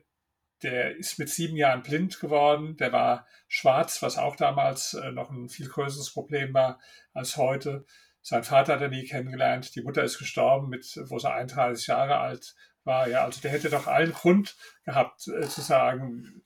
der 0.62 0.96
ist 0.96 1.18
mit 1.18 1.30
sieben 1.30 1.56
Jahren 1.56 1.82
blind 1.82 2.20
geworden. 2.20 2.76
Der 2.76 2.92
war 2.92 3.26
schwarz, 3.48 4.02
was 4.02 4.18
auch 4.18 4.36
damals 4.36 4.94
äh, 4.94 5.10
noch 5.10 5.30
ein 5.30 5.48
viel 5.48 5.68
größeres 5.68 6.12
Problem 6.12 6.52
war 6.52 6.80
als 7.12 7.36
heute. 7.36 7.86
Sein 8.22 8.44
Vater 8.44 8.74
hat 8.74 8.82
er 8.82 8.88
nie 8.88 9.04
kennengelernt. 9.04 9.74
Die 9.74 9.82
Mutter 9.82 10.04
ist 10.04 10.18
gestorben, 10.18 10.68
mit, 10.68 11.00
wo 11.06 11.18
sie 11.18 11.32
31 11.32 11.86
Jahre 11.86 12.18
alt 12.18 12.54
war. 12.84 13.08
Ja, 13.08 13.24
also 13.24 13.40
der 13.40 13.50
hätte 13.50 13.70
doch 13.70 13.86
allen 13.86 14.12
Grund 14.12 14.56
gehabt 14.84 15.26
äh, 15.28 15.48
zu 15.48 15.62
sagen, 15.62 16.42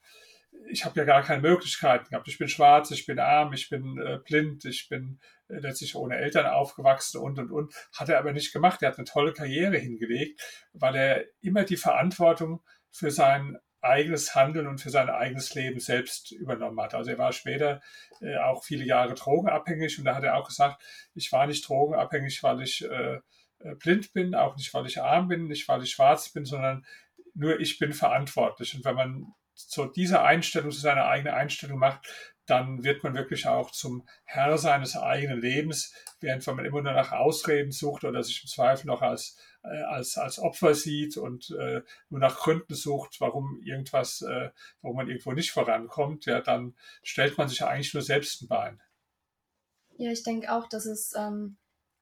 ich 0.69 0.85
habe 0.85 0.99
ja 0.99 1.05
gar 1.05 1.23
keine 1.23 1.43
Möglichkeiten 1.43 2.09
gehabt. 2.11 2.29
Ich 2.29 2.39
bin 2.39 2.49
schwarz, 2.49 2.91
ich 2.91 3.07
bin 3.07 3.19
arm, 3.19 3.53
ich 3.53 3.69
bin 3.69 3.99
äh, 3.99 4.19
blind, 4.19 4.65
ich 4.65 4.89
bin 4.89 5.21
äh, 5.49 5.59
letztlich 5.59 5.95
ohne 5.95 6.17
Eltern 6.17 6.47
aufgewachsen 6.47 7.21
und 7.21 7.39
und 7.39 7.51
und. 7.51 7.75
Hat 7.97 8.09
er 8.09 8.19
aber 8.19 8.33
nicht 8.33 8.53
gemacht. 8.53 8.83
Er 8.83 8.91
hat 8.91 8.99
eine 8.99 9.05
tolle 9.05 9.33
Karriere 9.33 9.77
hingelegt, 9.77 10.41
weil 10.73 10.95
er 10.95 11.25
immer 11.41 11.65
die 11.65 11.77
Verantwortung 11.77 12.63
für 12.91 13.11
sein 13.11 13.59
eigenes 13.81 14.35
Handeln 14.35 14.67
und 14.67 14.81
für 14.81 14.91
sein 14.91 15.11
eigenes 15.11 15.55
Leben 15.55 15.79
selbst 15.79 16.33
übernommen 16.33 16.81
hat. 16.81 16.95
Also 16.95 17.11
er 17.11 17.19
war 17.19 17.33
später 17.33 17.83
äh, 18.21 18.37
auch 18.39 18.65
viele 18.65 18.85
Jahre 18.85 19.15
drogenabhängig 19.15 19.99
und 19.99 20.07
da 20.07 20.15
hat 20.15 20.25
er 20.25 20.37
auch 20.37 20.49
gesagt, 20.49 20.83
ich 21.15 21.31
war 21.33 21.47
nicht 21.47 21.69
drogenabhängig, 21.69 22.43
weil 22.43 22.63
ich 22.63 22.83
äh, 22.85 23.21
äh, 23.59 23.75
blind 23.77 24.13
bin, 24.13 24.35
auch 24.35 24.57
nicht, 24.57 24.73
weil 24.73 24.87
ich 24.87 25.01
arm 25.03 25.29
bin, 25.29 25.49
nicht, 25.49 25.69
weil 25.69 25.83
ich 25.83 25.91
schwarz 25.91 26.31
bin, 26.31 26.47
sondern 26.47 26.87
nur 27.35 27.61
ich 27.61 27.79
bin 27.79 27.93
verantwortlich. 27.93 28.75
Und 28.75 28.85
wenn 28.85 28.95
man 28.95 29.27
so 29.55 29.87
diese 29.87 30.23
Einstellung, 30.23 30.71
so 30.71 30.81
seine 30.81 31.07
eigene 31.07 31.35
Einstellung 31.35 31.79
macht, 31.79 32.07
dann 32.47 32.85
wird 32.85 33.03
man 33.03 33.15
wirklich 33.15 33.47
auch 33.47 33.71
zum 33.71 34.07
Herr 34.25 34.59
seines 34.59 34.97
eigenen 34.97 35.41
Lebens, 35.41 35.95
während 36.21 36.47
wenn 36.47 36.57
man 36.57 36.65
immer 36.67 36.83
nur 36.83 36.93
nach 36.93 37.13
Ausreden 37.13 37.73
sucht 37.73 38.05
oder 38.05 38.23
sich 38.23 38.43
im 38.43 38.49
Zweifel 38.49 38.87
noch 38.87 39.01
als, 39.01 39.39
äh, 39.63 39.83
als, 39.85 40.19
als 40.19 40.39
Opfer 40.39 40.75
sieht 40.75 41.17
und 41.17 41.51
äh, 41.59 41.83
nur 42.11 42.21
nach 42.21 42.37
Gründen 42.37 42.75
sucht, 42.75 43.21
warum 43.21 43.61
irgendwas, 43.63 44.21
äh, 44.23 44.51
warum 44.83 44.97
man 44.97 45.09
irgendwo 45.09 45.33
nicht 45.33 45.53
vorankommt, 45.53 46.27
ja, 46.27 46.41
dann 46.41 46.75
stellt 47.03 47.39
man 47.39 47.49
sich 47.49 47.65
eigentlich 47.65 47.95
nur 47.95 48.03
selbst 48.03 48.43
ein 48.43 48.49
Bein. 48.49 48.83
Ja, 49.97 50.11
ich 50.11 50.23
denke 50.23 50.53
auch, 50.53 50.69
dass 50.69 50.87
es 50.87 51.15
ähm, 51.17 51.57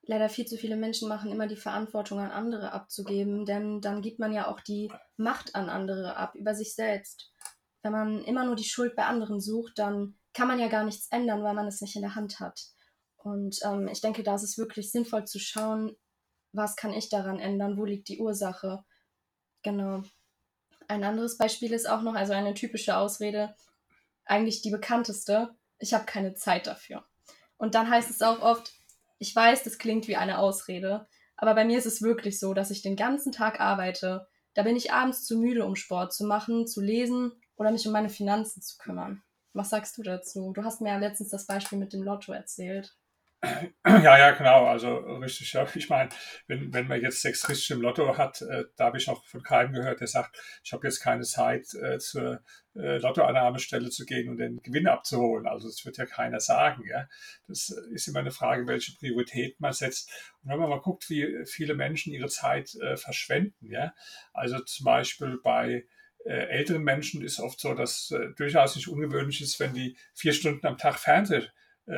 leider 0.05 0.29
viel 0.29 0.47
zu 0.47 0.57
viele 0.57 0.77
Menschen 0.77 1.09
machen, 1.09 1.31
immer 1.31 1.47
die 1.47 1.57
Verantwortung 1.57 2.19
an 2.19 2.31
andere 2.31 2.73
abzugeben, 2.73 3.45
denn 3.45 3.81
dann 3.81 4.03
gibt 4.03 4.19
man 4.19 4.33
ja 4.33 4.49
auch 4.49 4.61
die 4.61 4.93
Macht 5.17 5.55
an 5.55 5.69
andere 5.69 6.17
ab, 6.17 6.35
über 6.35 6.55
sich 6.55 6.75
selbst. 6.75 7.31
Wenn 7.83 7.93
man 7.93 8.25
immer 8.25 8.45
nur 8.45 8.57
die 8.57 8.65
Schuld 8.65 8.97
bei 8.97 9.05
anderen 9.05 9.41
sucht, 9.41 9.79
dann 9.79 10.17
kann 10.35 10.49
man 10.49 10.59
ja 10.59 10.69
gar 10.69 10.85
nichts 10.85 11.09
ändern, 11.11 11.43
weil 11.43 11.55
man 11.55 11.67
es 11.67 11.81
nicht 11.81 11.97
in 11.97 12.03
der 12.03 12.15
Hand 12.15 12.41
hat. 12.41 12.61
Und 13.17 13.59
ähm, 13.65 13.89
ich 13.89 14.01
denke, 14.01 14.23
da 14.23 14.35
ist 14.35 14.43
es 14.43 14.59
wirklich 14.59 14.91
sinnvoll 14.91 15.25
zu 15.27 15.39
schauen, 15.39 15.97
was 16.53 16.77
kann 16.77 16.93
ich 16.93 17.09
daran 17.09 17.39
ändern, 17.39 17.77
wo 17.77 17.85
liegt 17.85 18.09
die 18.09 18.19
Ursache. 18.19 18.85
Genau. 19.63 20.03
Ein 20.89 21.05
anderes 21.05 21.39
Beispiel 21.39 21.73
ist 21.73 21.89
auch 21.89 22.03
noch, 22.03 22.15
also 22.15 22.33
eine 22.33 22.55
typische 22.55 22.97
Ausrede, 22.97 23.55
eigentlich 24.25 24.63
die 24.63 24.71
bekannteste, 24.71 25.55
ich 25.79 25.95
habe 25.95 26.05
keine 26.05 26.35
Zeit 26.35 26.67
dafür. 26.67 27.05
Und 27.57 27.75
dann 27.75 27.89
heißt 27.89 28.11
es 28.11 28.23
auch 28.23 28.41
oft, 28.41 28.73
ich 29.23 29.37
weiß, 29.37 29.63
das 29.63 29.79
klingt 29.79 30.09
wie 30.09 30.17
eine 30.17 30.39
Ausrede, 30.39 31.07
aber 31.37 31.55
bei 31.55 31.65
mir 31.65 31.79
ist 31.79 31.87
es 31.87 32.03
wirklich 32.03 32.41
so, 32.41 32.55
dass 32.55 32.73
ich 32.73 32.83
den 32.83 32.97
ganzen 32.97 33.31
Tag 33.31 33.61
arbeite. 33.61 34.27
Da 34.55 34.65
bin 34.65 34.75
ich 34.75 34.93
abends 34.93 35.25
zu 35.25 35.39
müde, 35.39 35.65
um 35.65 35.77
Sport 35.77 36.13
zu 36.13 36.27
machen, 36.27 36.67
zu 36.67 36.81
lesen 36.81 37.31
oder 37.55 37.71
mich 37.71 37.87
um 37.87 37.93
meine 37.93 38.09
Finanzen 38.09 38.63
zu 38.63 38.77
kümmern. 38.79 39.23
Was 39.53 39.71
sagst 39.71 39.97
du 39.97 40.03
dazu? 40.03 40.53
Du 40.53 40.65
hast 40.65 40.81
mir 40.81 40.89
ja 40.89 40.99
letztens 40.99 41.31
das 41.31 41.47
Beispiel 41.47 41.79
mit 41.79 41.93
dem 41.93 42.03
Lotto 42.03 42.33
erzählt. 42.33 42.97
Ja, 43.85 44.17
ja, 44.19 44.31
genau. 44.33 44.67
Also 44.67 44.97
richtig. 44.99 45.53
Ja. 45.53 45.67
Ich 45.75 45.89
meine, 45.89 46.11
wenn, 46.47 46.73
wenn 46.73 46.87
man 46.87 47.01
jetzt 47.01 47.23
sechs 47.23 47.49
richtig 47.49 47.71
im 47.71 47.81
Lotto 47.81 48.17
hat, 48.17 48.41
äh, 48.43 48.65
da 48.77 48.87
habe 48.87 48.99
ich 48.99 49.07
noch 49.09 49.25
von 49.27 49.43
keinem 49.43 49.73
gehört, 49.73 50.01
der 50.01 50.07
sagt, 50.07 50.37
ich 50.63 50.73
habe 50.73 50.87
jetzt 50.87 51.01
keine 51.01 51.23
Zeit, 51.25 51.67
äh, 51.75 51.99
zur 51.99 52.41
äh, 52.77 52.99
Lottoannahmestelle 52.99 53.91
zu 53.91 54.05
gehen 54.07 54.29
und 54.29 54.37
den 54.39 54.63
Gewinn 54.63 54.87
abzuholen. 54.87 55.47
Also 55.47 55.67
das 55.69 55.85
wird 55.85 55.97
ja 55.99 56.07
keiner 56.07 56.39
sagen. 56.41 56.85
Ja. 56.89 57.09
Das 57.49 57.71
ist 57.93 58.07
immer 58.07 58.21
eine 58.21 58.31
Frage, 58.31 58.67
welche 58.67 58.95
Priorität 58.95 59.59
man 59.61 59.73
setzt. 59.73 60.11
Und 60.43 60.51
wenn 60.51 60.59
man 60.59 60.71
mal 60.71 60.81
guckt, 60.81 61.11
wie 61.11 61.45
viele 61.47 61.75
Menschen 61.75 62.13
ihre 62.13 62.29
Zeit 62.29 62.75
äh, 62.77 62.97
verschwenden, 62.97 63.67
ja. 63.71 63.93
Also 64.33 64.61
zum 64.61 64.85
Beispiel 64.85 65.39
bei 65.43 65.85
äh, 66.25 66.31
älteren 66.33 66.85
Menschen 66.85 67.23
ist 67.23 67.41
oft 67.41 67.59
so, 67.59 67.75
dass 67.75 68.13
äh, 68.13 68.29
durchaus 68.37 68.77
nicht 68.77 68.89
ungewöhnlich 68.89 69.41
ist, 69.41 69.59
wenn 69.59 69.75
die 69.75 69.97
vier 70.15 70.33
Stunden 70.33 70.65
am 70.67 70.79
Tag 70.79 70.99
Fernsehen 71.01 71.49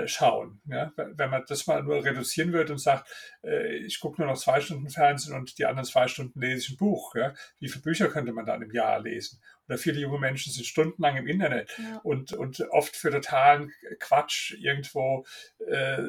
schauen. 0.06 0.60
Ja? 0.66 0.92
Wenn 0.96 1.30
man 1.30 1.44
das 1.46 1.66
mal 1.66 1.82
nur 1.82 2.04
reduzieren 2.04 2.52
würde 2.52 2.72
und 2.72 2.78
sagt, 2.78 3.08
äh, 3.42 3.76
ich 3.76 4.00
gucke 4.00 4.20
nur 4.20 4.30
noch 4.30 4.38
zwei 4.38 4.60
Stunden 4.60 4.88
Fernsehen 4.88 5.34
und 5.34 5.58
die 5.58 5.66
anderen 5.66 5.86
zwei 5.86 6.08
Stunden 6.08 6.40
lese 6.40 6.58
ich 6.58 6.70
ein 6.70 6.76
Buch. 6.76 7.14
Ja? 7.14 7.34
Wie 7.58 7.68
viele 7.68 7.82
Bücher 7.82 8.08
könnte 8.08 8.32
man 8.32 8.46
dann 8.46 8.62
im 8.62 8.70
Jahr 8.70 9.00
lesen? 9.00 9.40
Oder 9.68 9.78
viele 9.78 10.00
junge 10.00 10.18
Menschen 10.18 10.52
sind 10.52 10.66
stundenlang 10.66 11.16
im 11.16 11.26
Internet 11.26 11.70
ja. 11.78 12.00
und, 12.02 12.32
und 12.32 12.60
oft 12.70 12.96
für 12.96 13.10
totalen 13.10 13.72
Quatsch 13.98 14.54
irgendwo 14.58 15.24
äh, 15.66 16.02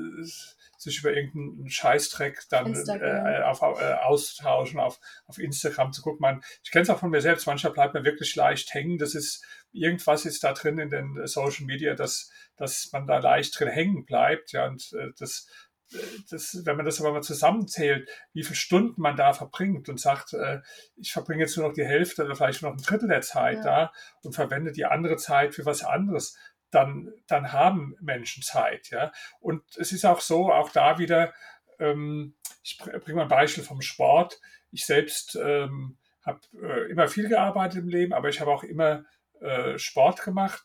sich 0.78 1.00
über 1.00 1.14
irgendeinen 1.14 1.70
Scheißdreck 1.70 2.44
dann 2.50 2.74
äh, 2.74 3.42
auf, 3.44 3.62
äh, 3.62 3.94
austauschen, 3.94 4.80
auf, 4.80 5.00
auf 5.26 5.38
Instagram 5.38 5.94
zu 5.94 6.02
gucken. 6.02 6.20
Man, 6.22 6.42
ich 6.64 6.72
kenne 6.72 6.84
es 6.84 6.90
auch 6.90 7.00
von 7.00 7.12
mir 7.12 7.22
selbst, 7.22 7.48
manchmal 7.48 7.74
bleibt 7.74 7.94
man 7.94 8.04
wirklich 8.04 8.36
leicht 8.36 8.74
hängen. 8.74 8.98
Das 8.98 9.16
ist, 9.16 9.46
irgendwas 9.76 10.26
ist 10.26 10.44
da 10.44 10.54
drin 10.54 10.80
in 10.80 10.90
den 10.90 11.28
Social 11.28 11.66
Media, 11.66 11.94
dass, 11.94 12.32
dass 12.58 12.90
man 12.92 13.08
da 13.08 13.20
leicht 13.20 13.60
drin 13.60 13.68
hängen 13.68 14.06
bleibt. 14.06 14.52
Ja, 14.54 14.68
und 14.68 14.92
äh, 14.94 15.12
das, 15.20 15.48
äh, 15.92 15.98
das, 16.30 16.62
wenn 16.64 16.78
man 16.78 16.86
das 16.86 17.02
aber 17.02 17.12
mal 17.12 17.22
zusammenzählt, 17.22 18.10
wie 18.34 18.44
viele 18.44 18.56
Stunden 18.56 19.02
man 19.02 19.16
da 19.16 19.34
verbringt 19.34 19.90
und 19.90 20.00
sagt, 20.00 20.34
äh, 20.34 20.62
ich 20.96 21.12
verbringe 21.12 21.44
jetzt 21.44 21.58
nur 21.58 21.68
noch 21.68 21.76
die 21.76 21.86
Hälfte 21.86 22.24
oder 22.24 22.36
vielleicht 22.36 22.62
noch 22.62 22.72
ein 22.72 22.82
Drittel 22.82 23.10
der 23.10 23.22
Zeit 23.22 23.58
ja. 23.58 23.64
da 23.64 23.94
und 24.24 24.34
verwende 24.34 24.72
die 24.72 24.86
andere 24.86 25.18
Zeit 25.18 25.54
für 25.54 25.66
was 25.66 25.84
anderes, 25.84 26.38
dann, 26.72 27.14
dann 27.28 27.52
haben 27.54 27.96
Menschen 28.02 28.44
Zeit. 28.44 28.90
Ja? 28.90 29.12
Und 29.40 29.64
es 29.78 29.92
ist 29.92 30.06
auch 30.06 30.22
so, 30.22 30.52
auch 30.52 30.72
da 30.72 30.98
wieder, 30.98 31.34
ähm, 31.80 32.36
ich 32.64 32.78
bringe 32.78 33.18
mal 33.18 33.24
ein 33.24 33.28
Beispiel 33.28 33.64
vom 33.64 33.82
Sport. 33.82 34.40
Ich 34.72 34.86
selbst 34.86 35.36
ähm, 35.36 35.98
habe 36.26 36.40
äh, 36.62 36.90
immer 36.90 37.08
viel 37.08 37.30
gearbeitet 37.30 37.82
im 37.82 37.90
Leben, 37.90 38.14
aber 38.14 38.30
ich 38.30 38.42
habe 38.42 38.52
auch 38.52 38.64
immer 38.64 39.06
äh, 39.42 39.78
Sport 39.78 40.24
gemacht 40.24 40.64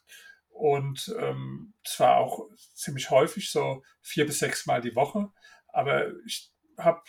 und 0.49 1.15
ähm, 1.19 1.75
zwar 1.85 2.19
auch 2.19 2.49
ziemlich 2.75 3.11
häufig, 3.11 3.50
so 3.50 3.83
vier 4.03 4.27
bis 4.27 4.41
sechs 4.41 4.67
Mal 4.67 4.81
die 4.81 4.95
Woche. 4.95 5.29
Aber 5.69 6.11
ich 6.27 6.53
habe 6.77 7.00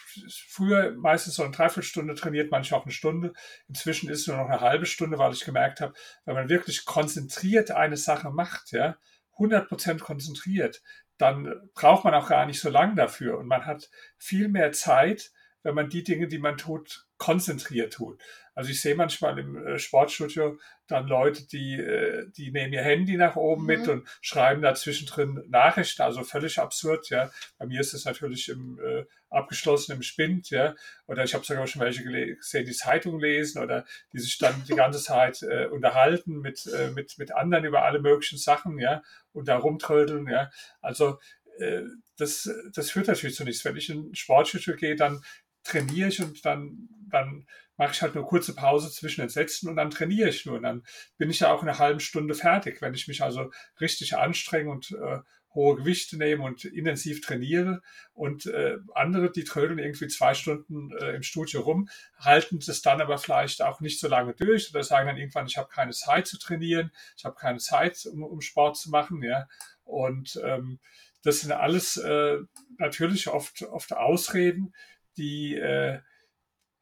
früher 0.50 0.91
meistens 0.96 1.36
so 1.36 1.44
eine 1.44 1.51
Dreiviertelstunde 1.51 2.15
trainiert, 2.15 2.51
manchmal 2.51 2.80
auch 2.80 2.86
eine 2.86 2.94
Stunde. 2.94 3.34
Inzwischen 3.68 4.10
ist 4.10 4.22
es 4.22 4.27
nur 4.27 4.38
noch 4.38 4.50
eine 4.50 4.62
halbe 4.62 4.86
Stunde, 4.86 5.18
weil 5.18 5.34
ich 5.34 5.46
gemerkt 5.46 5.82
habe, 5.82 5.94
wenn 6.25 6.36
man 6.36 6.50
wirklich 6.50 6.86
konzentriert 6.86 7.72
eine 7.72 7.98
Sache 7.98 8.32
macht, 8.32 8.72
ja, 8.72 8.98
100% 9.38 10.00
konzentriert, 10.00 10.82
dann 11.18 11.70
braucht 11.74 12.03
man 12.03 12.13
auch 12.13 12.30
gar 12.30 12.46
nicht 12.46 12.60
so 12.60 12.70
lange 12.70 12.96
dafür 12.96 13.38
und 13.38 13.48
man 13.48 13.65
hat 13.65 13.89
viel 14.18 14.48
mehr 14.48 14.72
Zeit, 14.72 15.32
wenn 15.63 15.75
man 15.75 15.89
die 15.89 16.03
Dinge, 16.03 16.27
die 16.27 16.39
man 16.39 16.58
tut, 16.58 17.08
konzentriert 17.22 17.94
tut. 17.94 18.20
Also 18.56 18.72
ich 18.72 18.82
sehe 18.82 18.96
manchmal 18.96 19.38
im 19.38 19.56
äh, 19.56 19.78
Sportstudio 19.78 20.58
dann 20.88 21.06
Leute, 21.06 21.48
die, 21.48 21.75
äh, 21.75 22.28
die 22.36 22.51
nehmen 22.51 22.74
ihr 22.74 22.82
Handy 22.82 23.16
nach 23.16 23.36
oben 23.36 23.62
mhm. 23.62 23.68
mit 23.68 23.88
und 23.88 24.08
schreiben 24.22 24.63
da 24.63 24.74
zwischendrin 24.74 25.44
Nachrichten, 25.48 26.01
also 26.01 26.24
völlig 26.24 26.58
absurd, 26.58 27.12
ja. 27.12 27.30
Bei 27.60 27.68
mir 27.68 27.80
ist 27.80 27.94
es 27.94 28.06
natürlich 28.06 28.50
im 28.50 28.80
äh, 28.84 29.06
abgeschlossenen 29.30 30.01
Spind, 30.01 30.50
ja. 30.50 30.74
Oder 31.06 31.24
ich 31.24 31.36
habe 31.36 31.46
sogar 31.46 31.68
schon 31.68 31.84
welche 31.84 32.04
gesehen, 32.04 32.66
die 32.66 32.72
Zeitung 32.72 33.20
lesen 33.20 33.62
oder 33.62 33.86
die 34.13 34.20
sich 34.20 34.40
dann 34.40 34.63
die 34.68 34.75
ganze 34.75 35.00
Zeit 35.04 35.44
äh, 35.44 35.68
unterhalten 35.68 36.40
mit, 36.40 36.66
äh, 36.66 36.90
mit, 36.90 37.20
mit 37.20 37.32
anderen 37.32 37.66
über 37.66 37.84
alle 37.84 38.00
möglichen 38.00 38.40
Sachen, 38.40 38.80
ja, 38.80 39.04
und 39.32 39.48
da 39.48 39.58
rumtrödeln, 39.58 40.28
ja. 40.28 40.50
Also 40.82 41.20
äh, 41.60 41.84
das, 42.18 42.50
das 42.74 42.90
führt 42.90 43.08
natürlich 43.08 43.36
zu 43.36 43.44
nichts. 43.44 43.63
Wenn 43.63 43.78
ich 43.78 43.90
in 43.90 44.10
ein 44.10 44.16
Sportstudio 44.16 44.75
gehe, 44.75 44.96
dann 44.96 45.24
trainiere 45.63 46.10
ich 46.10 46.22
und 46.22 46.46
dann, 46.46 46.89
dann 47.10 47.46
mache 47.77 47.94
ich 47.94 48.01
halt 48.01 48.15
nur 48.15 48.25
kurze 48.25 48.53
Pause 48.53 48.91
zwischen 48.91 49.22
den 49.22 49.30
Sätzen 49.30 49.70
und 49.70 49.75
dann 49.75 49.89
trainiere 49.91 50.30
ich 50.30 50.46
nur. 50.46 50.58
Und 50.58 50.63
dann 50.63 50.84
bin 51.18 51.30
ich 51.30 51.39
ja 51.39 51.51
auch 51.51 51.63
in 51.63 51.70
einer 51.70 51.80
halben 51.80 52.00
Stunde 52.00 52.36
fertig. 52.36 52.82
Wenn 52.82 52.94
ich 52.94 53.08
mich 53.08 53.24
also 53.24 53.51
richtig 53.80 54.15
anstrenge 54.18 54.70
und 54.70 54.91
äh, 54.91 55.20
hohe 55.53 55.75
Gewichte 55.75 56.18
nehme 56.18 56.44
und 56.44 56.65
intensiv 56.65 57.22
trainiere 57.22 57.82
und 58.13 58.46
äh, 58.46 58.77
andere, 58.94 59.32
die 59.32 59.44
trödeln 59.44 59.80
irgendwie 59.80 60.08
zwei 60.08 60.34
Stunden 60.34 60.91
äh, 60.98 61.15
im 61.15 61.24
Studio 61.24 61.62
rum, 61.62 61.89
halten 62.18 62.60
das 62.65 62.82
dann 62.82 63.01
aber 63.01 63.18
vielleicht 63.18 63.62
auch 63.62 63.82
nicht 63.82 64.00
so 64.00 64.08
lange 64.08 64.34
durch 64.34 64.70
oder 64.70 64.84
sagen 64.84 65.08
dann 65.08 65.18
irgendwann, 65.18 65.48
ich 65.48 65.58
habe 65.58 65.70
keine 65.70 65.91
Zeit 65.91 66.27
zu 66.27 66.38
trainieren, 66.39 66.91
ich 67.18 67.25
habe 67.25 67.36
keine 67.36 67.60
Zeit, 67.60 68.06
um, 68.06 68.24
um 68.24 68.41
Sport 68.41 68.77
zu 68.77 68.89
machen, 68.89 69.22
ja. 69.24 69.48
Und 69.84 70.39
ähm, 70.44 70.80
das 71.24 71.41
sind 71.41 71.51
alles 71.51 71.98
äh, 71.98 72.38
natürlich 72.77 73.27
oft, 73.27 73.62
oft 73.63 73.94
Ausreden, 73.94 74.74
die, 75.18 75.56
äh, 75.56 76.00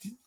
die, 0.04 0.18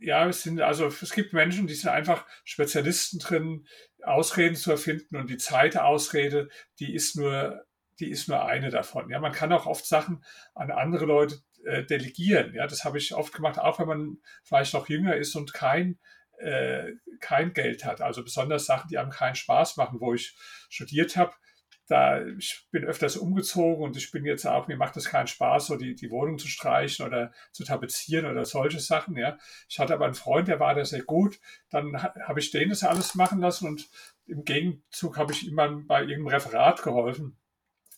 ja, 0.00 0.28
es 0.28 0.42
sind, 0.42 0.60
also 0.60 0.86
es 0.86 1.12
gibt 1.12 1.32
Menschen, 1.32 1.66
die 1.66 1.74
sind 1.74 1.90
einfach 1.90 2.26
Spezialisten 2.44 3.18
drin, 3.18 3.66
Ausreden 4.02 4.56
zu 4.56 4.72
erfinden 4.72 5.16
und 5.16 5.30
die 5.30 5.36
zweite 5.36 5.84
Ausrede, 5.84 6.48
die 6.78 6.94
ist 6.94 7.16
nur, 7.16 7.64
die 8.00 8.10
ist 8.10 8.28
nur 8.28 8.44
eine 8.44 8.70
davon. 8.70 9.10
Ja, 9.10 9.20
man 9.20 9.32
kann 9.32 9.52
auch 9.52 9.66
oft 9.66 9.86
Sachen 9.86 10.24
an 10.54 10.70
andere 10.70 11.04
Leute 11.04 11.36
äh, 11.64 11.84
delegieren. 11.84 12.54
Ja, 12.54 12.66
das 12.66 12.84
habe 12.84 12.98
ich 12.98 13.14
oft 13.14 13.32
gemacht, 13.32 13.58
auch 13.58 13.78
wenn 13.78 13.86
man 13.86 14.18
vielleicht 14.42 14.74
noch 14.74 14.88
jünger 14.88 15.16
ist 15.16 15.36
und 15.36 15.54
kein 15.54 15.98
äh, 16.38 16.94
kein 17.20 17.52
Geld 17.52 17.84
hat. 17.84 18.00
Also 18.00 18.24
besonders 18.24 18.66
Sachen, 18.66 18.88
die 18.88 18.98
einem 18.98 19.10
keinen 19.10 19.36
Spaß 19.36 19.76
machen. 19.76 20.00
Wo 20.00 20.14
ich 20.14 20.34
studiert 20.68 21.16
habe, 21.16 21.32
da, 21.92 22.24
ich 22.26 22.66
bin 22.70 22.84
öfters 22.84 23.16
umgezogen 23.16 23.84
und 23.84 23.96
ich 23.96 24.10
bin 24.10 24.24
jetzt 24.24 24.46
auch, 24.46 24.66
mir 24.66 24.78
macht 24.78 24.96
es 24.96 25.04
keinen 25.04 25.26
Spaß, 25.26 25.66
so 25.66 25.76
die, 25.76 25.94
die 25.94 26.10
Wohnung 26.10 26.38
zu 26.38 26.48
streichen 26.48 27.06
oder 27.06 27.32
zu 27.52 27.64
tapezieren 27.64 28.26
oder 28.26 28.46
solche 28.46 28.80
Sachen, 28.80 29.16
ja. 29.16 29.36
Ich 29.68 29.78
hatte 29.78 29.92
aber 29.92 30.06
einen 30.06 30.14
Freund, 30.14 30.48
der 30.48 30.58
war 30.58 30.74
da 30.74 30.84
sehr 30.84 31.02
gut, 31.02 31.38
dann 31.70 32.02
habe 32.02 32.40
ich 32.40 32.50
den 32.50 32.70
das 32.70 32.82
alles 32.82 33.14
machen 33.14 33.40
lassen 33.40 33.68
und 33.68 33.88
im 34.26 34.44
Gegenzug 34.44 35.18
habe 35.18 35.32
ich 35.32 35.46
ihm 35.46 35.56
dann 35.56 35.86
bei 35.86 36.00
irgendeinem 36.00 36.28
Referat 36.28 36.82
geholfen 36.82 37.36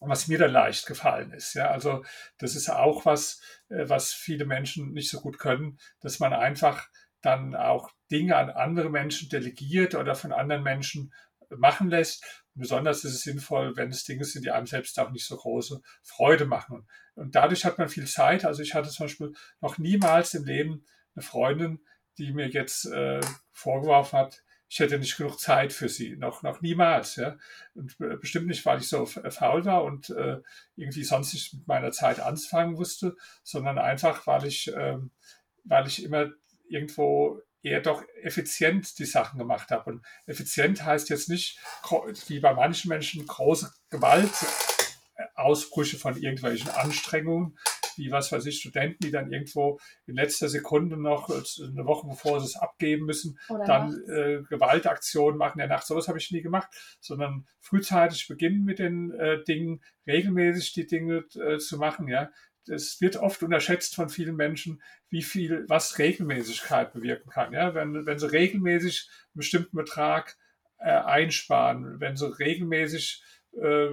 was 0.00 0.28
mir 0.28 0.36
dann 0.36 0.50
leicht 0.50 0.84
gefallen 0.84 1.32
ist. 1.32 1.54
Ja, 1.54 1.70
also 1.70 2.04
das 2.36 2.56
ist 2.56 2.68
auch 2.68 3.06
was, 3.06 3.40
äh, 3.70 3.88
was 3.88 4.12
viele 4.12 4.44
Menschen 4.44 4.92
nicht 4.92 5.08
so 5.08 5.20
gut 5.20 5.38
können, 5.38 5.78
dass 6.00 6.18
man 6.20 6.34
einfach 6.34 6.88
dann 7.22 7.54
auch 7.54 7.90
Dinge 8.10 8.36
an 8.36 8.50
andere 8.50 8.90
Menschen 8.90 9.30
delegiert 9.30 9.94
oder 9.94 10.14
von 10.14 10.32
anderen 10.32 10.62
Menschen 10.62 11.14
machen 11.50 11.90
lässt 11.90 12.44
besonders 12.54 13.04
ist 13.04 13.14
es 13.14 13.22
sinnvoll, 13.22 13.76
wenn 13.76 13.90
es 13.90 14.04
Dinge 14.04 14.24
sind, 14.24 14.44
die 14.44 14.50
einem 14.50 14.66
selbst 14.66 14.98
auch 14.98 15.10
nicht 15.10 15.26
so 15.26 15.36
große 15.36 15.80
Freude 16.02 16.46
machen. 16.46 16.86
Und 17.14 17.34
dadurch 17.34 17.64
hat 17.64 17.78
man 17.78 17.88
viel 17.88 18.06
Zeit. 18.06 18.44
Also 18.44 18.62
ich 18.62 18.74
hatte 18.74 18.90
zum 18.90 19.04
Beispiel 19.04 19.32
noch 19.60 19.78
niemals 19.78 20.34
im 20.34 20.44
Leben 20.44 20.84
eine 21.14 21.22
Freundin, 21.22 21.80
die 22.18 22.32
mir 22.32 22.48
jetzt 22.48 22.86
äh, 22.86 23.20
vorgeworfen 23.52 24.18
hat, 24.18 24.42
ich 24.68 24.80
hätte 24.80 24.98
nicht 24.98 25.16
genug 25.16 25.38
Zeit 25.38 25.72
für 25.72 25.88
sie. 25.88 26.16
Noch, 26.16 26.42
noch 26.42 26.60
niemals. 26.60 27.16
Ja? 27.16 27.36
Und 27.74 27.96
bestimmt 27.98 28.46
nicht, 28.46 28.64
weil 28.66 28.80
ich 28.80 28.88
so 28.88 29.06
faul 29.06 29.64
war 29.64 29.84
und 29.84 30.10
äh, 30.10 30.40
irgendwie 30.74 31.04
sonst 31.04 31.32
nicht 31.32 31.54
mit 31.54 31.68
meiner 31.68 31.92
Zeit 31.92 32.18
anfangen 32.18 32.76
wusste, 32.76 33.14
sondern 33.42 33.78
einfach, 33.78 34.26
weil 34.26 34.46
ich, 34.46 34.72
ähm, 34.74 35.10
weil 35.64 35.86
ich 35.86 36.02
immer 36.02 36.30
irgendwo 36.68 37.40
eher 37.64 37.80
doch 37.80 38.04
effizient 38.22 38.96
die 38.98 39.06
Sachen 39.06 39.38
gemacht 39.38 39.70
habe. 39.70 39.90
Und 39.90 40.04
effizient 40.26 40.84
heißt 40.84 41.08
jetzt 41.08 41.30
nicht, 41.30 41.58
wie 42.28 42.40
bei 42.40 42.52
manchen 42.54 42.90
Menschen, 42.90 43.26
große 43.26 43.72
Gewaltausbrüche 43.90 45.98
von 45.98 46.16
irgendwelchen 46.16 46.70
Anstrengungen, 46.70 47.58
wie 47.96 48.10
was 48.10 48.32
weiß 48.32 48.46
ich, 48.46 48.58
Studenten, 48.58 48.98
die 49.02 49.10
dann 49.10 49.30
irgendwo 49.32 49.78
in 50.06 50.14
letzter 50.16 50.48
Sekunde 50.48 50.96
noch 51.00 51.30
äh, 51.30 51.42
eine 51.62 51.86
Woche 51.86 52.08
bevor 52.08 52.40
sie 52.40 52.46
es 52.46 52.56
abgeben 52.56 53.06
müssen, 53.06 53.38
Oder 53.48 53.64
dann 53.64 53.94
äh, 54.08 54.42
Gewaltaktionen 54.48 55.38
machen 55.38 55.58
der 55.58 55.68
Nacht. 55.68 55.86
Sowas 55.86 56.08
habe 56.08 56.18
ich 56.18 56.32
nie 56.32 56.42
gemacht, 56.42 56.68
sondern 57.00 57.46
frühzeitig 57.60 58.28
beginnen 58.28 58.64
mit 58.64 58.78
den 58.78 59.12
äh, 59.12 59.42
Dingen, 59.44 59.82
regelmäßig 60.06 60.72
die 60.72 60.86
Dinge 60.86 61.24
äh, 61.34 61.58
zu 61.58 61.78
machen, 61.78 62.08
ja. 62.08 62.30
Es 62.68 63.00
wird 63.00 63.16
oft 63.16 63.42
unterschätzt 63.42 63.94
von 63.94 64.08
vielen 64.08 64.36
Menschen, 64.36 64.82
wie 65.08 65.22
viel, 65.22 65.64
was 65.68 65.98
Regelmäßigkeit 65.98 66.92
bewirken 66.92 67.30
kann. 67.30 67.52
Ja? 67.52 67.74
Wenn, 67.74 68.06
wenn 68.06 68.18
sie 68.18 68.30
regelmäßig 68.30 69.08
einen 69.08 69.38
bestimmten 69.38 69.76
Betrag 69.76 70.36
äh, 70.78 70.90
einsparen, 70.90 72.00
wenn 72.00 72.16
sie 72.16 72.38
regelmäßig 72.38 73.22
äh, 73.60 73.90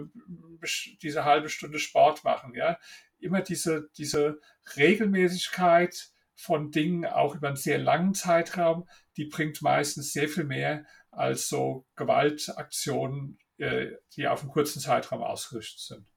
diese 1.01 1.25
halbe 1.25 1.49
Stunde 1.49 1.79
Sport 1.79 2.23
machen, 2.23 2.53
ja, 2.55 2.77
immer 3.19 3.41
diese, 3.41 3.89
diese 3.97 4.39
Regelmäßigkeit 4.75 6.11
von 6.35 6.71
Dingen 6.71 7.05
auch 7.05 7.35
über 7.35 7.49
einen 7.49 7.57
sehr 7.57 7.77
langen 7.77 8.13
Zeitraum, 8.13 8.87
die 9.17 9.25
bringt 9.25 9.61
meistens 9.61 10.11
sehr 10.11 10.27
viel 10.27 10.43
mehr 10.43 10.85
als 11.11 11.47
so 11.47 11.85
Gewaltaktionen, 11.95 13.37
äh, 13.57 13.91
die 14.15 14.27
auf 14.27 14.41
einen 14.41 14.51
kurzen 14.51 14.79
Zeitraum 14.79 15.21
ausgerichtet 15.21 15.79
sind. 15.79 16.10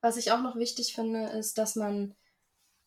Was 0.00 0.16
ich 0.16 0.32
auch 0.32 0.40
noch 0.40 0.56
wichtig 0.56 0.94
finde, 0.94 1.28
ist, 1.28 1.58
dass 1.58 1.76
man 1.76 2.14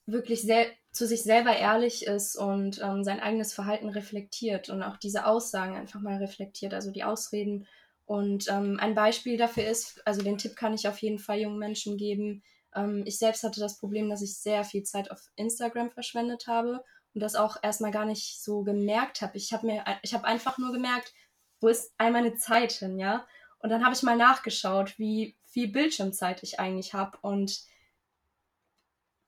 wirklich 0.06 0.46
zu 0.92 1.08
sich 1.08 1.24
selber 1.24 1.56
ehrlich 1.56 2.06
ist 2.06 2.36
und 2.36 2.82
ähm, 2.84 3.04
sein 3.04 3.20
eigenes 3.20 3.54
Verhalten 3.54 3.90
reflektiert 3.90 4.70
und 4.70 4.84
auch 4.84 4.98
diese 4.98 5.26
Aussagen 5.26 5.76
einfach 5.76 6.02
mal 6.02 6.18
reflektiert, 6.18 6.74
also 6.74 6.92
die 6.92 7.04
Ausreden. 7.04 7.68
Und 8.06 8.48
ähm, 8.50 8.78
ein 8.80 8.96
Beispiel 8.96 9.38
dafür 9.38 9.66
ist, 9.66 10.06
also 10.06 10.22
den 10.22 10.38
Tipp 10.38 10.56
kann 10.56 10.74
ich 10.74 10.88
auf 10.88 10.98
jeden 11.00 11.20
Fall 11.20 11.40
jungen 11.40 11.58
Menschen 11.58 11.98
geben. 11.98 12.44
Ähm, 12.76 13.04
ich 13.06 13.18
selbst 13.18 13.44
hatte 13.44 13.62
das 13.62 13.80
Problem, 13.80 14.10
dass 14.10 14.22
ich 14.22 14.38
sehr 14.38 14.64
viel 14.66 14.84
Zeit 14.84 15.10
auf 15.10 15.22
Instagram 15.36 15.90
verschwendet 15.90 16.48
habe 16.48 16.84
und 17.14 17.22
das 17.22 17.36
auch 17.36 17.58
erstmal 17.64 17.92
gar 17.92 18.06
nicht 18.06 18.44
so 18.44 18.64
gemerkt 18.64 19.22
habe. 19.22 19.38
Ich 19.38 19.54
habe 19.54 19.66
mir, 19.66 19.86
ich 20.02 20.14
habe 20.14 20.26
einfach 20.26 20.58
nur 20.58 20.74
gemerkt, 20.74 21.14
wo 21.62 21.70
ist 21.70 21.94
all 21.98 22.12
meine 22.12 22.36
Zeit 22.36 22.74
hin, 22.74 23.00
ja? 23.00 23.26
Und 23.60 23.70
dann 23.70 23.86
habe 23.86 23.96
ich 23.96 24.04
mal 24.04 24.18
nachgeschaut, 24.18 25.00
wie 25.00 25.38
viel 25.54 25.72
Bildschirmzeit 25.72 26.44
ich 26.44 26.60
eigentlich 26.60 26.94
habe 26.94 27.18
und 27.22 27.62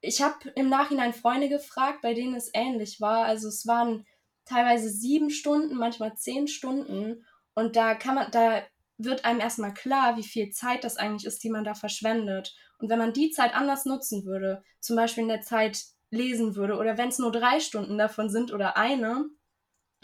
ich 0.02 0.22
habe 0.22 0.50
im 0.56 0.70
Nachhinein 0.70 1.14
Freunde 1.14 1.50
gefragt, 1.50 2.02
bei 2.02 2.14
denen 2.14 2.36
es 2.36 2.52
ähnlich 2.54 3.02
war. 3.02 3.26
Also 3.26 3.48
es 3.48 3.66
waren 3.66 4.06
teilweise 4.46 4.90
sieben 4.90 5.30
Stunden, 5.30 5.76
manchmal 5.76 6.16
zehn 6.16 6.48
Stunden. 6.48 7.26
Und 7.56 7.76
da 7.76 7.96
kann 7.96 8.16
man, 8.16 8.30
da 8.32 8.62
wird 8.98 9.26
einem 9.26 9.40
erstmal 9.40 9.74
klar, 9.74 10.18
wie 10.18 10.24
viel 10.24 10.52
Zeit 10.52 10.84
das 10.84 10.98
eigentlich 10.98 11.26
ist, 11.26 11.44
die 11.44 11.50
man 11.50 11.64
da 11.64 11.74
verschwendet. 11.74 12.56
Und 12.78 12.90
wenn 12.90 13.00
man 13.00 13.14
die 13.14 13.32
Zeit 13.32 13.56
anders 13.56 13.86
nutzen 13.86 14.26
würde, 14.26 14.64
zum 14.80 14.96
Beispiel 14.96 15.24
in 15.24 15.30
der 15.30 15.42
Zeit 15.42 15.84
lesen 16.12 16.56
würde, 16.56 16.78
oder 16.78 16.98
wenn 16.98 17.10
es 17.10 17.20
nur 17.20 17.32
drei 17.32 17.60
Stunden 17.60 17.98
davon 17.98 18.30
sind 18.30 18.54
oder 18.54 18.78
eine, 18.78 19.26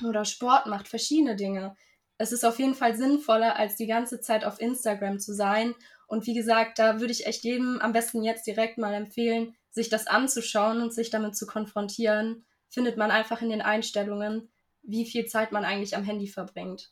oder 0.03 0.25
Sport 0.25 0.65
macht, 0.65 0.87
verschiedene 0.87 1.35
Dinge. 1.35 1.75
Es 2.17 2.31
ist 2.31 2.43
auf 2.43 2.59
jeden 2.59 2.75
Fall 2.75 2.95
sinnvoller, 2.95 3.55
als 3.55 3.75
die 3.75 3.87
ganze 3.87 4.19
Zeit 4.19 4.45
auf 4.45 4.59
Instagram 4.59 5.19
zu 5.19 5.33
sein. 5.33 5.75
Und 6.11 6.27
wie 6.27 6.33
gesagt, 6.33 6.77
da 6.77 6.99
würde 6.99 7.13
ich 7.13 7.25
echt 7.25 7.45
jedem 7.45 7.79
am 7.79 7.93
besten 7.93 8.21
jetzt 8.21 8.45
direkt 8.45 8.77
mal 8.77 8.93
empfehlen, 8.93 9.55
sich 9.69 9.87
das 9.87 10.07
anzuschauen 10.07 10.81
und 10.81 10.93
sich 10.93 11.09
damit 11.09 11.37
zu 11.37 11.47
konfrontieren, 11.47 12.43
findet 12.67 12.97
man 12.97 13.11
einfach 13.11 13.41
in 13.41 13.49
den 13.49 13.61
Einstellungen, 13.61 14.51
wie 14.81 15.05
viel 15.05 15.25
Zeit 15.27 15.53
man 15.53 15.63
eigentlich 15.63 15.95
am 15.95 16.03
Handy 16.03 16.27
verbringt. 16.27 16.91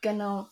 Genau. 0.00 0.48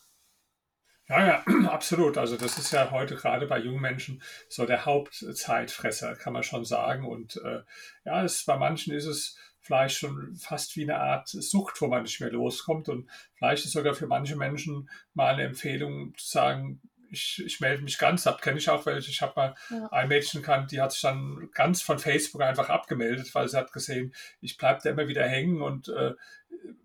Ja, 1.09 1.27
ja, 1.27 1.43
absolut. 1.69 2.17
Also 2.17 2.37
das 2.37 2.57
ist 2.57 2.71
ja 2.71 2.91
heute 2.91 3.17
gerade 3.17 3.45
bei 3.45 3.59
jungen 3.59 3.81
Menschen 3.81 4.23
so 4.47 4.65
der 4.65 4.85
Hauptzeitfresser, 4.85 6.15
kann 6.15 6.31
man 6.31 6.43
schon 6.43 6.63
sagen. 6.63 7.05
Und 7.05 7.41
äh, 7.43 7.63
ja, 8.05 8.23
es, 8.23 8.45
bei 8.45 8.55
manchen 8.55 8.93
ist 8.93 9.05
es 9.05 9.37
vielleicht 9.59 9.97
schon 9.97 10.33
fast 10.37 10.77
wie 10.77 10.83
eine 10.83 10.99
Art 10.99 11.27
Sucht, 11.27 11.81
wo 11.81 11.87
man 11.87 12.03
nicht 12.03 12.21
mehr 12.21 12.31
loskommt. 12.31 12.87
Und 12.87 13.09
vielleicht 13.33 13.65
ist 13.65 13.73
sogar 13.73 13.95
für 13.95 14.07
manche 14.07 14.37
Menschen 14.37 14.89
mal 15.13 15.33
eine 15.33 15.43
Empfehlung 15.43 16.15
zu 16.15 16.25
sagen, 16.25 16.81
ich, 17.13 17.43
ich 17.45 17.59
melde 17.59 17.83
mich 17.83 17.97
ganz 17.97 18.27
ab, 18.27 18.41
kenne 18.41 18.57
ich 18.57 18.69
auch 18.69 18.85
welche. 18.85 19.11
Ich 19.11 19.21
habe 19.21 19.33
mal 19.35 19.55
ja. 19.69 19.87
ein 19.91 20.07
Mädchen 20.07 20.41
gekannt, 20.41 20.71
die 20.71 20.81
hat 20.81 20.91
sich 20.91 21.01
dann 21.01 21.49
ganz 21.53 21.81
von 21.81 21.99
Facebook 21.99 22.41
einfach 22.41 22.69
abgemeldet, 22.69 23.33
weil 23.33 23.47
sie 23.47 23.57
hat 23.57 23.71
gesehen, 23.71 24.13
ich 24.41 24.57
bleibe 24.57 24.81
da 24.83 24.89
immer 24.89 25.07
wieder 25.07 25.25
hängen 25.27 25.61
und 25.61 25.87
äh, 25.89 26.13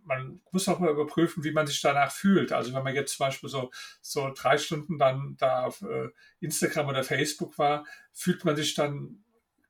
man 0.05 0.41
muss 0.51 0.69
auch 0.69 0.79
mal 0.79 0.91
überprüfen, 0.91 1.45
wie 1.45 1.53
man 1.53 1.67
sich 1.67 1.81
danach 1.81 2.13
fühlt. 2.13 2.53
Also 2.53 2.75
wenn 2.75 2.83
man 2.83 2.95
jetzt 2.95 3.17
zum 3.17 3.27
Beispiel 3.27 3.49
so, 3.49 3.71
so 4.01 4.33
drei 4.35 4.59
Stunden 4.59 4.99
dann 4.99 5.37
da 5.39 5.65
auf 5.65 5.83
äh, 5.83 6.09
Instagram 6.41 6.89
oder 6.89 7.05
Facebook 7.05 7.59
war, 7.59 7.85
fühlt 8.13 8.45
man 8.45 8.57
sich 8.57 8.75
dann 8.75 9.25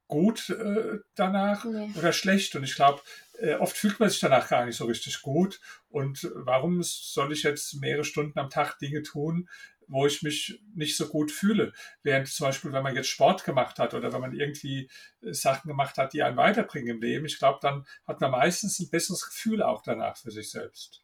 gut 0.07 0.51
äh, 0.51 0.99
danach 1.15 1.65
nee. 1.65 1.91
oder 1.97 2.13
schlecht. 2.13 2.57
Und 2.57 2.65
ich 2.65 2.75
glaube, 2.75 3.03
äh, 3.39 3.55
oft 3.55 3.77
fühlt 3.77 4.01
man 4.01 4.09
sich 4.11 4.21
danach 4.21 4.49
gar 4.49 4.65
nicht 4.65 4.77
so 4.77 4.87
richtig 4.87 5.23
gut. 5.23 5.61
Und 5.91 6.31
warum 6.35 6.83
soll 6.83 7.33
ich 7.33 7.43
jetzt 7.43 7.75
mehrere 7.81 8.05
Stunden 8.05 8.39
am 8.39 8.51
Tag 8.51 8.79
Dinge 8.79 9.03
tun, 9.03 9.49
wo 9.89 10.07
ich 10.07 10.23
mich 10.23 10.61
nicht 10.75 10.97
so 10.97 11.09
gut 11.09 11.33
fühle. 11.33 11.73
Während 12.03 12.29
zum 12.29 12.47
Beispiel, 12.47 12.73
wenn 12.73 12.83
man 12.83 12.95
jetzt 12.95 13.09
Sport 13.09 13.45
gemacht 13.45 13.79
hat 13.79 13.95
oder 13.95 14.13
wenn 14.13 14.21
man 14.21 14.35
irgendwie 14.35 14.91
äh, 15.23 15.33
Sachen 15.33 15.69
gemacht 15.69 15.99
hat, 15.99 16.13
die 16.13 16.23
einen 16.23 16.37
weiterbringen 16.37 16.97
im 16.97 17.03
Leben, 17.03 17.27
ich 17.27 17.39
glaube, 17.39 17.59
dann 17.63 17.87
hat 18.07 18.21
man 18.21 18.31
meistens 18.31 18.79
ein 18.79 18.91
besseres 18.91 19.27
Gefühl 19.27 19.63
auch 19.63 19.83
danach 19.83 20.17
für 20.17 20.31
sich 20.31 20.51
selbst. 20.51 21.03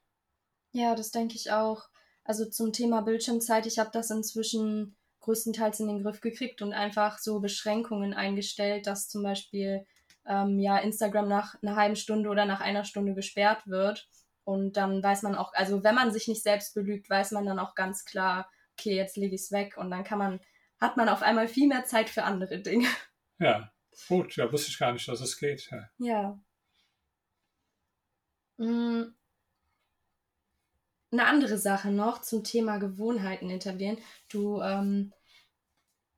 Ja, 0.73 0.95
das 0.95 1.11
denke 1.11 1.35
ich 1.35 1.51
auch. 1.51 1.89
Also 2.25 2.47
zum 2.47 2.73
Thema 2.73 3.03
Bildschirmzeit, 3.03 3.67
ich 3.67 3.79
habe 3.79 3.91
das 3.93 4.11
inzwischen 4.11 4.97
größtenteils 5.21 5.81
in 5.81 5.89
den 5.89 6.03
Griff 6.03 6.21
gekriegt 6.21 6.63
und 6.63 6.73
einfach 6.73 7.19
so 7.19 7.41
Beschränkungen 7.41 8.13
eingestellt, 8.13 8.87
dass 8.87 9.09
zum 9.09 9.23
Beispiel 9.23 9.87
ähm, 10.27 10.59
ja 10.59 10.79
Instagram 10.79 11.29
nach 11.29 11.55
einer 11.63 11.77
halben 11.77 11.97
Stunde 11.97 12.29
oder 12.29 12.45
nach 12.45 12.61
einer 12.61 12.85
Stunde 12.85 13.15
gesperrt 13.15 13.67
wird. 13.67 14.09
Und 14.45 14.77
dann 14.77 15.03
weiß 15.03 15.23
man 15.23 15.35
auch, 15.35 15.55
also 15.55 15.83
wenn 15.85 15.95
man 15.95 16.13
sich 16.13 16.29
nicht 16.29 16.43
selbst 16.43 16.75
belügt, 16.75 17.09
weiß 17.09 17.31
man 17.31 17.47
dann 17.47 17.59
auch 17.59 17.75
ganz 17.75 18.05
klar, 18.05 18.51
okay, 18.79 18.95
jetzt 18.97 19.17
lege 19.17 19.35
ich 19.35 19.43
es 19.43 19.53
weg 19.53 19.77
und 19.77 19.91
dann 19.91 20.05
kann 20.05 20.19
man, 20.19 20.41
hat 20.81 20.97
man 20.97 21.09
auf 21.09 21.23
einmal 21.23 21.49
viel 21.49 21.69
mehr 21.69 21.85
Zeit 21.85 22.11
für 22.11 22.25
andere 22.25 22.61
Dinge. 22.61 22.89
Ja, 23.41 23.69
gut, 24.07 24.37
ja, 24.37 24.51
wusste 24.53 24.71
ich 24.71 24.79
gar 24.79 24.93
nicht, 24.93 25.09
dass 25.09 25.21
es 25.21 25.37
geht. 25.37 25.69
Ja. 25.69 25.91
ja. 25.99 26.41
Mm. 28.65 29.13
Eine 31.11 31.27
andere 31.27 31.59
Sache 31.59 31.91
noch 31.91 32.23
zum 32.23 32.45
Thema 32.45 32.79
Gewohnheiten 32.79 33.51
etablieren. 33.51 33.99
Du 34.29 34.63
ähm, 34.63 35.13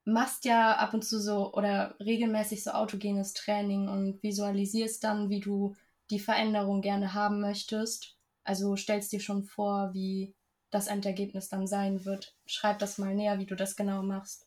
machst 0.04 0.44
ja 0.44 0.76
ab 0.76 0.92
und 0.92 1.04
zu 1.04 1.20
so 1.20 1.52
oder 1.54 1.96
regelmäßig 1.98 2.62
so 2.62 2.70
autogenes 2.72 3.32
Training 3.32 3.88
und 3.88 4.22
visualisierst 4.22 5.02
dann, 5.02 5.30
wie 5.30 5.40
du 5.40 5.74
die 6.10 6.20
Veränderung 6.20 6.80
gerne 6.80 7.14
haben 7.14 7.40
möchtest. 7.40 8.16
Also 8.44 8.76
stellst 8.76 9.10
dir 9.12 9.20
schon 9.20 9.42
vor, 9.42 9.92
wie 9.92 10.34
das 10.76 10.86
Endergebnis 10.88 11.48
dann 11.48 11.66
sein 11.66 12.04
wird. 12.04 12.36
Schreib 12.46 12.78
das 12.78 12.98
mal 12.98 13.14
näher, 13.14 13.38
wie 13.38 13.46
du 13.46 13.56
das 13.56 13.76
genau 13.76 14.02
machst. 14.02 14.46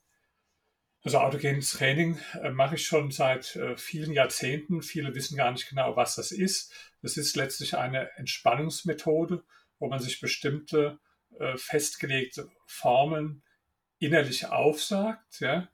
Also 1.03 1.19
autogenes 1.19 1.71
Training 1.71 2.19
äh, 2.41 2.51
mache 2.51 2.75
ich 2.75 2.85
schon 2.85 3.09
seit 3.11 3.55
äh, 3.55 3.77
vielen 3.77 4.11
Jahrzehnten. 4.11 4.81
Viele 4.81 5.15
wissen 5.15 5.37
gar 5.37 5.51
nicht 5.51 5.67
genau, 5.69 5.95
was 5.95 6.15
das 6.15 6.31
ist. 6.31 6.73
Das 7.01 7.17
ist 7.17 7.35
letztlich 7.35 7.77
eine 7.77 8.11
Entspannungsmethode, 8.17 9.43
wo 9.79 9.87
man 9.87 9.99
sich 9.99 10.19
bestimmte 10.19 10.99
äh, 11.39 11.57
festgelegte 11.57 12.49
Formeln 12.65 13.41
innerlich 13.97 14.47
aufsagt, 14.47 15.39
ja? 15.39 15.69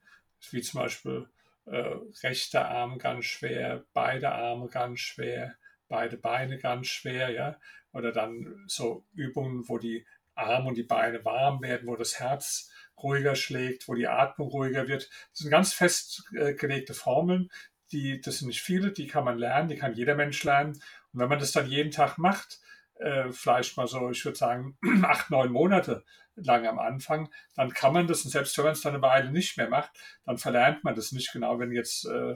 wie 0.52 0.62
zum 0.62 0.82
Beispiel 0.82 1.28
äh, 1.66 1.96
rechter 2.24 2.70
Arm 2.70 3.00
ganz 3.00 3.26
schwer, 3.26 3.84
beide 3.94 4.32
Arme 4.32 4.68
ganz 4.68 5.00
schwer, 5.00 5.56
beide 5.88 6.18
Beine 6.18 6.60
ganz 6.60 6.88
schwer, 6.88 7.32
ja, 7.32 7.60
oder 7.94 8.12
dann 8.12 8.64
so 8.68 9.06
Übungen, 9.14 9.68
wo 9.68 9.78
die 9.78 10.06
Arme 10.36 10.70
und 10.70 10.78
die 10.78 10.84
Beine 10.84 11.24
warm 11.26 11.62
werden, 11.62 11.88
wo 11.88 11.96
das 11.96 12.20
Herz 12.20 12.72
ruhiger 13.02 13.36
schlägt, 13.36 13.88
wo 13.88 13.94
die 13.94 14.08
Atmung 14.08 14.50
ruhiger 14.50 14.88
wird. 14.88 15.10
Das 15.32 15.40
sind 15.40 15.52
ganz 15.52 15.74
festgelegte 15.74 16.94
Formeln, 16.94 17.50
die, 17.92 18.22
das 18.22 18.40
sind 18.40 18.48
nicht 18.48 18.62
viele, 18.62 18.92
die 18.92 19.08
kann 19.08 19.26
man 19.26 19.38
lernen, 19.38 19.70
die 19.70 19.78
kann 19.78 19.94
jeder 19.94 20.16
Mensch 20.16 20.44
lernen. 20.44 20.74
Und 21.14 21.20
wenn 21.20 21.30
man 21.30 21.40
das 21.40 21.52
dann 21.52 21.68
jeden 21.68 21.92
Tag 21.92 22.18
macht, 22.18 22.60
äh, 22.96 23.32
vielleicht 23.32 23.78
mal 23.78 23.88
so, 23.88 24.10
ich 24.10 24.24
würde 24.26 24.38
sagen, 24.38 24.78
acht, 25.04 25.30
neun 25.30 25.52
Monate 25.52 26.04
lang 26.36 26.68
am 26.68 26.80
Anfang, 26.80 27.30
dann 27.56 27.74
kann 27.74 27.94
man 27.94 28.08
das, 28.08 28.26
und 28.26 28.32
selbst 28.32 28.58
wenn 28.58 28.66
man 28.66 28.74
es 28.74 28.82
dann 28.82 28.94
eine 28.94 29.02
Weile 29.02 29.32
nicht 29.32 29.58
mehr 29.58 29.70
macht, 29.70 29.92
dann 30.26 30.38
verlernt 30.38 30.84
man 30.84 30.96
das 30.96 31.12
nicht 31.12 31.32
genau, 31.32 31.60
wenn 31.60 31.72
jetzt 31.72 32.06
äh, 32.06 32.36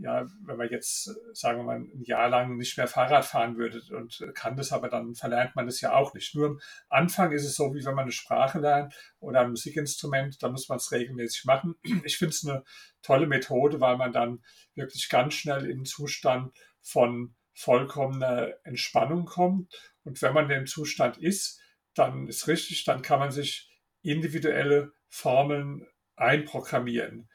ja, 0.00 0.26
wenn 0.44 0.56
man 0.56 0.70
jetzt, 0.70 1.14
sagen 1.34 1.58
wir 1.58 1.64
mal, 1.64 1.76
ein 1.76 2.02
Jahr 2.04 2.28
lang 2.28 2.56
nicht 2.56 2.76
mehr 2.76 2.88
Fahrrad 2.88 3.24
fahren 3.24 3.58
würde 3.58 3.82
und 3.94 4.24
kann 4.34 4.56
das, 4.56 4.72
aber 4.72 4.88
dann 4.88 5.14
verlernt 5.14 5.54
man 5.56 5.66
das 5.66 5.80
ja 5.80 5.92
auch 5.92 6.14
nicht. 6.14 6.34
Nur 6.34 6.48
am 6.48 6.60
Anfang 6.88 7.32
ist 7.32 7.44
es 7.44 7.54
so, 7.54 7.74
wie 7.74 7.84
wenn 7.84 7.94
man 7.94 8.04
eine 8.04 8.12
Sprache 8.12 8.58
lernt 8.58 8.94
oder 9.18 9.40
ein 9.40 9.50
Musikinstrument, 9.50 10.42
da 10.42 10.48
muss 10.48 10.68
man 10.68 10.78
es 10.78 10.90
regelmäßig 10.90 11.44
machen. 11.44 11.74
Ich 12.04 12.16
finde 12.16 12.34
es 12.34 12.46
eine 12.46 12.64
tolle 13.02 13.26
Methode, 13.26 13.80
weil 13.80 13.98
man 13.98 14.12
dann 14.12 14.42
wirklich 14.74 15.08
ganz 15.10 15.34
schnell 15.34 15.66
in 15.66 15.78
einen 15.78 15.84
Zustand 15.84 16.56
von 16.80 17.34
vollkommener 17.52 18.54
Entspannung 18.64 19.26
kommt. 19.26 19.74
Und 20.04 20.22
wenn 20.22 20.32
man 20.32 20.44
in 20.44 20.60
dem 20.60 20.66
Zustand 20.66 21.18
ist, 21.18 21.60
dann 21.94 22.26
ist 22.26 22.48
richtig, 22.48 22.84
dann 22.84 23.02
kann 23.02 23.18
man 23.18 23.32
sich 23.32 23.70
individuelle 24.02 24.92
Formeln 25.08 25.86
einprogrammieren. 26.16 27.28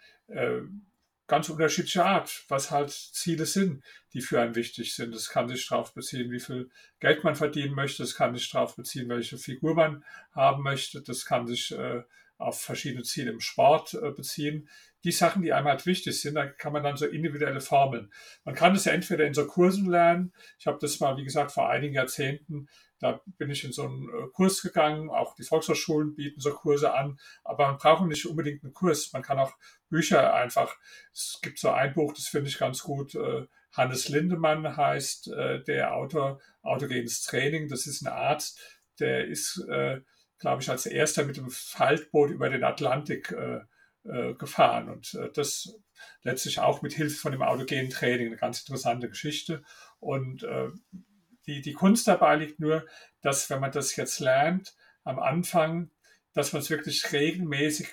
Ganz 1.28 1.50
unterschiedliche 1.50 2.06
Art, 2.06 2.46
was 2.50 2.70
halt 2.70 2.92
Ziele 2.92 3.46
sind, 3.46 3.84
die 4.14 4.22
für 4.22 4.40
einen 4.40 4.56
wichtig 4.56 4.94
sind. 4.94 5.16
Es 5.16 5.30
kann 5.30 5.48
sich 5.48 5.68
darauf 5.68 5.94
beziehen, 5.94 6.30
wie 6.32 6.40
viel 6.40 6.70
Geld 7.00 7.24
man 7.24 7.36
verdienen 7.36 7.74
möchte. 7.74 8.04
Es 8.04 8.16
kann 8.16 8.36
sich 8.36 8.50
darauf 8.52 8.76
beziehen, 8.76 9.10
welche 9.10 9.38
Figur 9.38 9.74
man 9.74 10.04
haben 10.34 10.62
möchte. 10.62 11.02
Das 11.02 11.26
kann 11.26 11.48
sich 11.48 11.72
äh, 11.72 12.04
auf 12.38 12.62
verschiedene 12.62 13.04
Ziele 13.04 13.32
im 13.32 13.40
Sport 13.40 13.94
äh, 13.94 14.12
beziehen. 14.12 14.70
Die 15.04 15.12
Sachen, 15.12 15.44
die 15.44 15.54
einem 15.54 15.68
halt 15.68 15.86
wichtig 15.86 16.20
sind, 16.20 16.36
da 16.36 16.48
kann 16.48 16.74
man 16.74 16.84
dann 16.84 16.98
so 16.98 17.06
individuelle 17.06 17.62
Formeln. 17.62 18.12
Man 18.44 18.56
kann 18.56 18.74
das 18.74 18.86
ja 18.86 18.92
entweder 18.92 19.26
in 19.26 19.34
so 19.34 19.46
Kursen 19.46 19.90
lernen. 19.90 20.34
Ich 20.58 20.66
habe 20.66 20.80
das 20.82 21.00
mal, 21.00 21.16
wie 21.18 21.24
gesagt, 21.24 21.52
vor 21.52 21.70
einigen 21.70 21.94
Jahrzehnten 21.94 22.68
da 23.00 23.22
bin 23.38 23.52
ich 23.52 23.64
in 23.64 23.72
so 23.72 23.84
einen 23.84 24.10
äh, 24.10 24.28
Kurs 24.34 24.62
gegangen. 24.62 25.10
Auch 25.10 25.36
die 25.36 25.44
Volkshochschulen 25.44 26.16
bieten 26.16 26.40
so 26.40 26.52
Kurse 26.54 26.94
an. 26.94 27.20
Aber 27.44 27.68
man 27.68 27.78
braucht 27.78 28.06
nicht 28.06 28.26
unbedingt 28.26 28.64
einen 28.64 28.74
Kurs. 28.74 29.12
Man 29.14 29.22
kann 29.22 29.40
auch 29.40 29.54
Bücher 29.90 30.34
einfach. 30.34 30.76
Es 31.14 31.40
gibt 31.42 31.60
so 31.60 31.70
ein 31.72 31.94
Buch, 31.94 32.14
das 32.14 32.28
finde 32.28 32.50
ich 32.50 32.58
ganz 32.58 32.82
gut. 32.84 33.16
Äh, 33.16 33.48
Hannes 33.74 34.08
Lindemann 34.08 34.78
heißt 34.78 35.28
äh, 35.28 35.64
der 35.64 35.94
Autor 35.94 36.40
Autogenes 36.62 37.24
Training. 37.24 37.68
Das 37.68 37.86
ist 37.86 38.02
ein 38.02 38.12
Arzt, 38.12 38.60
der 39.00 39.28
ist, 39.28 39.64
glaube 40.40 40.62
ich, 40.62 40.70
als 40.70 40.86
erster 40.86 41.26
mit 41.26 41.38
dem 41.38 41.50
Faltboot 41.50 42.30
über 42.32 42.50
den 42.50 42.64
Atlantik 42.64 43.36
gefahren. 44.38 44.90
Und 44.90 45.18
das 45.34 45.80
letztlich 46.22 46.60
auch 46.60 46.82
mit 46.82 46.94
Hilfe 46.94 47.16
von 47.16 47.32
dem 47.32 47.42
autogenen 47.42 47.90
Training 47.90 48.28
eine 48.28 48.38
ganz 48.38 48.60
interessante 48.60 49.10
Geschichte. 49.10 49.64
Und 50.00 50.46
die, 51.48 51.62
die 51.62 51.74
Kunst 51.74 52.08
dabei 52.08 52.36
liegt 52.36 52.60
nur, 52.60 52.86
dass 53.22 53.50
wenn 53.50 53.60
man 53.60 53.72
das 53.72 53.96
jetzt 53.96 54.20
lernt, 54.20 54.76
am 55.04 55.20
Anfang, 55.20 55.90
dass 56.34 56.54
man 56.54 56.62
es 56.62 56.70
wirklich 56.70 57.12
regelmäßig 57.14 57.88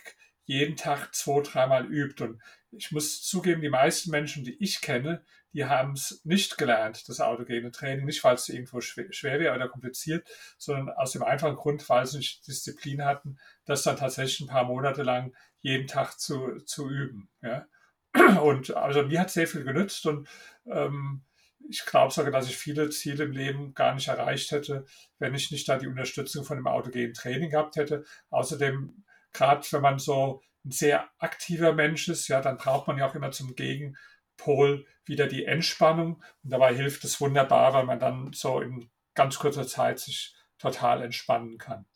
jeden 0.45 0.77
Tag 0.77 1.15
zwei, 1.15 1.41
dreimal 1.43 1.87
übt. 1.87 2.25
Und 2.25 2.43
ich 2.73 2.91
muss 2.91 3.23
zugeben, 3.23 3.61
die 3.61 3.69
meisten 3.69 4.11
Menschen, 4.11 4.45
die 4.45 4.57
ich 4.63 4.81
kenne, 4.81 5.25
die 5.53 5.67
haben 5.67 5.93
es 5.93 6.23
nicht 6.25 6.57
gelernt, 6.57 7.09
das 7.09 7.21
autogene 7.21 7.71
Training, 7.71 8.07
nicht 8.07 8.25
weil 8.25 8.35
es 8.35 8.49
irgendwo 8.49 8.81
schwer, 8.81 9.13
schwer 9.13 9.39
wäre 9.39 9.55
oder 9.55 9.69
kompliziert, 9.69 10.27
sondern 10.57 10.91
aus 10.97 11.13
dem 11.13 11.23
einfachen 11.23 11.57
Grund, 11.57 11.87
weil 11.89 12.07
sie 12.07 12.19
nicht 12.19 12.47
Disziplin 12.47 13.05
hatten, 13.05 13.39
das 13.67 13.83
dann 13.83 13.97
tatsächlich 13.97 14.41
ein 14.41 14.49
paar 14.49 14.65
Monate 14.65 15.03
lang 15.03 15.35
jeden 15.61 15.87
Tag 15.87 16.19
zu, 16.19 16.59
zu 16.65 16.89
üben. 16.89 17.29
Ja? 17.43 17.67
Und 18.41 18.75
also 18.75 19.03
mir 19.03 19.21
hat 19.21 19.31
sehr 19.31 19.47
viel 19.47 19.65
genützt 19.65 20.07
und 20.07 20.29
ähm, 20.67 21.23
ich 21.69 21.87
glaube 21.87 22.13
sogar, 22.13 22.33
dass 22.33 22.49
ich 22.49 22.57
viele 22.57 22.91
Ziele 22.91 23.25
im 23.25 23.33
Leben 23.33 23.73
gar 23.73 23.95
nicht 23.95 24.09
erreicht 24.09 24.51
hätte, 24.51 24.85
wenn 25.19 25.35
ich 25.35 25.51
nicht 25.51 25.69
da 25.69 25.79
die 25.79 25.87
Unterstützung 25.87 26.45
von 26.45 26.57
dem 26.57 26.67
autogenen 26.67 27.15
Training 27.15 27.51
gehabt 27.51 27.77
hätte. 27.77 28.05
Außerdem, 28.31 29.05
gerade 29.33 29.67
wenn 29.71 29.81
man 29.81 29.99
so 29.99 30.43
ein 30.65 30.71
sehr 30.71 31.09
aktiver 31.19 31.73
Mensch 31.73 32.09
ist, 32.09 32.29
ja, 32.29 32.41
dann 32.41 32.57
braucht 32.57 32.87
man 32.87 32.99
ja 32.99 33.09
auch 33.09 33.15
immer 33.15 33.31
zum 33.31 33.55
Gegenpol 33.57 34.87
wieder 35.05 35.27
die 35.27 35.45
Entspannung. 35.45 36.23
Und 36.43 36.51
dabei 36.51 36.75
hilft 36.75 37.05
es 37.05 37.21
wunderbar, 37.21 37.73
weil 37.75 37.85
man 37.85 37.99
dann 37.99 38.33
so 38.33 38.61
in 38.61 38.91
ganz 39.15 39.39
kurzer 39.39 39.67
Zeit 39.67 39.99
sich 39.99 40.35
total 40.59 41.03
entspannen 41.03 41.59
kann. 41.59 41.87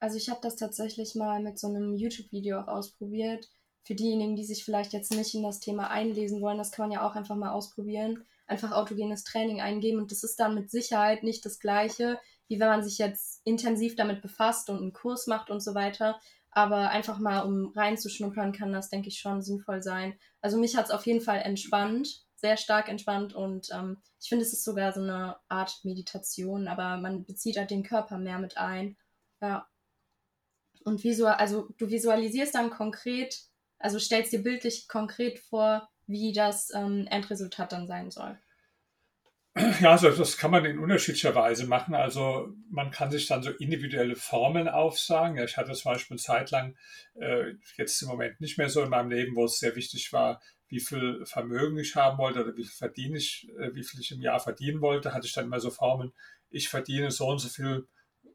Also 0.00 0.16
ich 0.16 0.28
habe 0.28 0.40
das 0.42 0.56
tatsächlich 0.56 1.14
mal 1.14 1.40
mit 1.40 1.58
so 1.58 1.68
einem 1.68 1.94
YouTube-Video 1.94 2.60
auch 2.60 2.68
ausprobiert. 2.68 3.48
Für 3.84 3.94
diejenigen, 3.94 4.36
die 4.36 4.44
sich 4.44 4.64
vielleicht 4.64 4.92
jetzt 4.92 5.12
nicht 5.12 5.34
in 5.34 5.42
das 5.42 5.60
Thema 5.60 5.90
einlesen 5.90 6.42
wollen, 6.42 6.58
das 6.58 6.72
kann 6.72 6.88
man 6.88 6.92
ja 6.92 7.08
auch 7.08 7.14
einfach 7.14 7.36
mal 7.36 7.52
ausprobieren 7.52 8.24
einfach 8.48 8.72
autogenes 8.72 9.24
Training 9.24 9.60
eingeben 9.60 9.98
und 9.98 10.10
das 10.10 10.24
ist 10.24 10.40
dann 10.40 10.54
mit 10.54 10.70
Sicherheit 10.70 11.22
nicht 11.22 11.44
das 11.44 11.60
gleiche, 11.60 12.18
wie 12.48 12.58
wenn 12.58 12.68
man 12.68 12.82
sich 12.82 12.98
jetzt 12.98 13.42
intensiv 13.44 13.94
damit 13.94 14.22
befasst 14.22 14.70
und 14.70 14.78
einen 14.78 14.94
Kurs 14.94 15.26
macht 15.26 15.50
und 15.50 15.60
so 15.60 15.74
weiter. 15.74 16.18
Aber 16.50 16.90
einfach 16.90 17.18
mal, 17.18 17.40
um 17.40 17.72
reinzuschnuppern, 17.74 18.52
kann 18.52 18.72
das, 18.72 18.88
denke 18.88 19.08
ich, 19.08 19.18
schon 19.18 19.42
sinnvoll 19.42 19.82
sein. 19.82 20.18
Also 20.40 20.58
mich 20.58 20.76
hat 20.76 20.86
es 20.86 20.90
auf 20.90 21.06
jeden 21.06 21.20
Fall 21.20 21.40
entspannt, 21.40 22.26
sehr 22.36 22.56
stark 22.56 22.88
entspannt 22.88 23.34
und 23.34 23.68
ähm, 23.72 24.00
ich 24.20 24.28
finde, 24.28 24.44
es 24.44 24.52
ist 24.52 24.64
sogar 24.64 24.92
so 24.92 25.00
eine 25.00 25.36
Art 25.48 25.80
Meditation, 25.84 26.68
aber 26.68 26.96
man 26.96 27.24
bezieht 27.24 27.56
halt 27.56 27.70
den 27.70 27.82
Körper 27.82 28.18
mehr 28.18 28.38
mit 28.38 28.56
ein. 28.56 28.96
Ja. 29.40 29.68
Und 30.84 31.02
visual, 31.02 31.34
also 31.34 31.68
du 31.76 31.90
visualisierst 31.90 32.54
dann 32.54 32.70
konkret, 32.70 33.36
also 33.78 33.98
stellst 33.98 34.32
dir 34.32 34.42
bildlich 34.42 34.88
konkret 34.88 35.38
vor, 35.40 35.88
wie 36.06 36.32
das 36.32 36.72
ähm, 36.74 37.06
Endresultat 37.10 37.72
dann 37.72 37.86
sein 37.86 38.10
soll. 38.10 38.38
Ja, 39.80 39.92
also 39.92 40.10
das 40.10 40.36
kann 40.36 40.50
man 40.50 40.64
in 40.64 40.78
unterschiedlicher 40.78 41.34
Weise 41.34 41.66
machen. 41.66 41.94
Also 41.94 42.48
man 42.70 42.90
kann 42.90 43.10
sich 43.10 43.26
dann 43.26 43.42
so 43.42 43.50
individuelle 43.50 44.16
Formeln 44.16 44.68
aufsagen. 44.68 45.36
Ja, 45.36 45.44
ich 45.44 45.56
hatte 45.56 45.72
zum 45.72 45.92
Beispiel 45.92 46.14
eine 46.14 46.22
Zeit 46.22 46.50
lang, 46.50 46.76
äh, 47.14 47.54
jetzt 47.76 48.00
im 48.02 48.08
Moment 48.08 48.40
nicht 48.40 48.58
mehr 48.58 48.68
so 48.68 48.82
in 48.82 48.90
meinem 48.90 49.10
Leben, 49.10 49.36
wo 49.36 49.44
es 49.44 49.58
sehr 49.58 49.76
wichtig 49.76 50.12
war, 50.12 50.40
wie 50.68 50.80
viel 50.80 51.24
Vermögen 51.24 51.78
ich 51.78 51.96
haben 51.96 52.18
wollte 52.18 52.44
oder 52.44 52.56
wie 52.56 52.64
viel 52.64 52.76
verdiene 52.76 53.18
ich, 53.18 53.48
äh, 53.58 53.74
wie 53.74 53.82
viel 53.82 54.00
ich 54.00 54.10
im 54.10 54.20
Jahr 54.20 54.40
verdienen 54.40 54.80
wollte, 54.80 55.14
hatte 55.14 55.26
ich 55.26 55.32
dann 55.32 55.46
immer 55.46 55.60
so 55.60 55.70
Formeln, 55.70 56.12
ich 56.50 56.68
verdiene 56.68 57.10
so 57.10 57.26
und 57.28 57.38
so 57.38 57.48
viel 57.48 57.86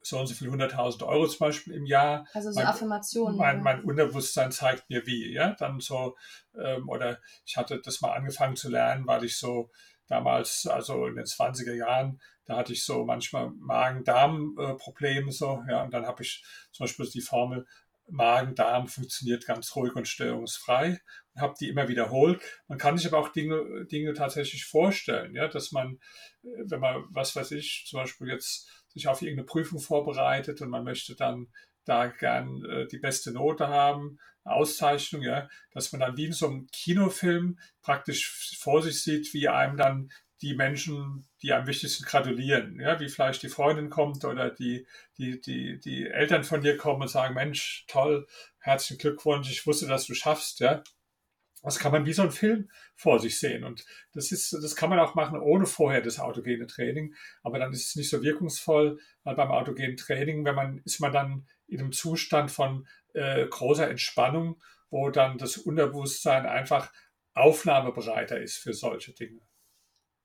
so 0.06 0.20
und 0.20 0.28
so 0.28 0.34
viel 0.34 0.50
100.000 0.50 1.06
Euro 1.06 1.28
zum 1.28 1.40
Beispiel 1.40 1.74
im 1.74 1.86
Jahr. 1.86 2.28
Also 2.34 2.52
so 2.52 2.60
mein, 2.60 2.68
Affirmationen. 2.68 3.38
Mein, 3.38 3.64
mein, 3.64 3.84
Unterbewusstsein 3.84 4.52
zeigt 4.52 4.90
mir 4.90 5.06
wie, 5.06 5.32
ja, 5.32 5.56
dann 5.58 5.80
so, 5.80 6.18
ähm, 6.58 6.90
oder 6.90 7.20
ich 7.46 7.56
hatte 7.56 7.80
das 7.80 8.02
mal 8.02 8.12
angefangen 8.12 8.58
zu 8.58 8.70
lernen, 8.70 9.08
weil 9.08 9.24
ich 9.24 9.38
so 9.38 9.72
damals, 10.08 10.68
also 10.68 11.08
in 11.08 11.16
den 11.16 11.26
20er 11.26 11.74
Jahren, 11.74 12.22
da 12.46 12.58
hatte 12.58 12.74
ich 12.74 12.86
so 12.86 13.06
manchmal 13.06 13.52
Magen-Darm-Probleme 13.52 15.32
so, 15.32 15.64
ja, 15.70 15.84
und 15.84 15.94
dann 15.94 16.06
habe 16.06 16.24
ich 16.24 16.44
zum 16.72 16.86
Beispiel 16.86 17.10
die 17.10 17.22
Formel 17.22 17.66
Magen-Darm 18.10 18.88
funktioniert 18.88 19.46
ganz 19.46 19.76
ruhig 19.76 19.96
und 19.96 20.08
störungsfrei 20.08 21.00
und 21.34 21.42
habe 21.42 21.56
die 21.60 21.70
immer 21.70 21.88
wiederholt. 21.88 22.42
Man 22.68 22.78
kann 22.78 22.98
sich 22.98 23.08
aber 23.08 23.20
auch 23.20 23.30
Dinge, 23.30 23.86
Dinge 23.86 24.14
tatsächlich 24.14 24.66
vorstellen, 24.66 25.34
ja, 25.36 25.48
dass 25.48 25.72
man, 25.72 26.00
wenn 26.42 26.80
man, 26.80 27.06
was 27.10 27.36
weiß 27.36 27.52
ich, 27.52 27.86
zum 27.88 28.02
Beispiel 28.02 28.28
jetzt 28.28 28.70
sich 28.90 29.08
auf 29.08 29.22
irgendeine 29.22 29.46
Prüfung 29.46 29.80
vorbereitet 29.80 30.62
und 30.62 30.70
man 30.70 30.84
möchte 30.84 31.16
dann 31.16 31.48
da 31.86 32.08
gern 32.08 32.64
äh, 32.66 32.88
die 32.88 33.00
beste 33.00 33.32
Note 33.32 33.68
haben, 33.68 34.20
Auszeichnung, 34.44 35.22
ja, 35.22 35.48
dass 35.72 35.92
man 35.92 36.02
dann 36.02 36.18
wie 36.18 36.26
in 36.26 36.34
so 36.34 36.48
einem 36.48 36.68
Kinofilm 36.72 37.60
praktisch 37.82 38.58
vor 38.60 38.82
sich 38.82 39.02
sieht, 39.02 39.34
wie 39.34 39.48
einem 39.48 39.78
dann 39.78 40.12
die 40.42 40.56
Menschen, 40.56 41.26
die 41.42 41.54
am 41.54 41.68
wichtigsten 41.68 42.04
gratulieren, 42.04 42.78
ja, 42.80 43.00
wie 43.00 43.08
vielleicht 43.08 43.44
die 43.44 43.50
Freundin 43.50 43.90
kommt 43.90 44.26
oder 44.26 44.50
die, 44.50 44.86
die, 45.18 45.40
die, 45.40 45.80
die 45.80 46.08
Eltern 46.08 46.44
von 46.44 46.62
dir 46.62 46.76
kommen 46.76 47.02
und 47.02 47.08
sagen, 47.08 47.34
Mensch, 47.34 47.86
toll, 47.88 48.28
herzlichen 48.60 49.00
Glückwunsch, 49.00 49.50
ich 49.50 49.66
wusste, 49.66 49.88
dass 49.88 50.06
du 50.06 50.14
schaffst, 50.14 50.60
ja. 50.60 50.84
Das 51.64 51.80
kann 51.80 51.94
man 51.94 52.06
wie 52.06 52.12
so 52.12 52.24
ein 52.24 52.32
Film 52.32 52.70
vor 52.94 53.20
sich 53.20 53.40
sehen. 53.40 53.64
Und 53.64 53.86
das 54.12 54.34
ist, 54.34 54.52
das 54.52 54.76
kann 54.76 54.90
man 54.90 55.00
auch 55.00 55.16
machen 55.16 55.40
ohne 55.40 55.66
vorher 55.66 56.02
das 56.02 56.20
autogene 56.20 56.68
Training. 56.68 57.16
Aber 57.42 57.58
dann 57.58 57.72
ist 57.72 57.88
es 57.88 57.96
nicht 57.96 58.10
so 58.10 58.22
wirkungsvoll, 58.22 59.00
weil 59.24 59.36
beim 59.36 59.50
autogenen 59.50 59.96
Training, 59.96 60.44
wenn 60.44 60.56
man, 60.56 60.82
ist 60.84 61.00
man 61.00 61.14
dann 61.14 61.48
in 61.74 61.80
einem 61.80 61.92
Zustand 61.92 62.52
von 62.52 62.88
äh, 63.14 63.46
großer 63.46 63.90
Entspannung, 63.90 64.62
wo 64.90 65.10
dann 65.10 65.38
das 65.38 65.58
Unterbewusstsein 65.58 66.46
einfach 66.46 66.92
aufnahmebereiter 67.34 68.40
ist 68.40 68.58
für 68.58 68.74
solche 68.74 69.14
Dinge. 69.14 69.42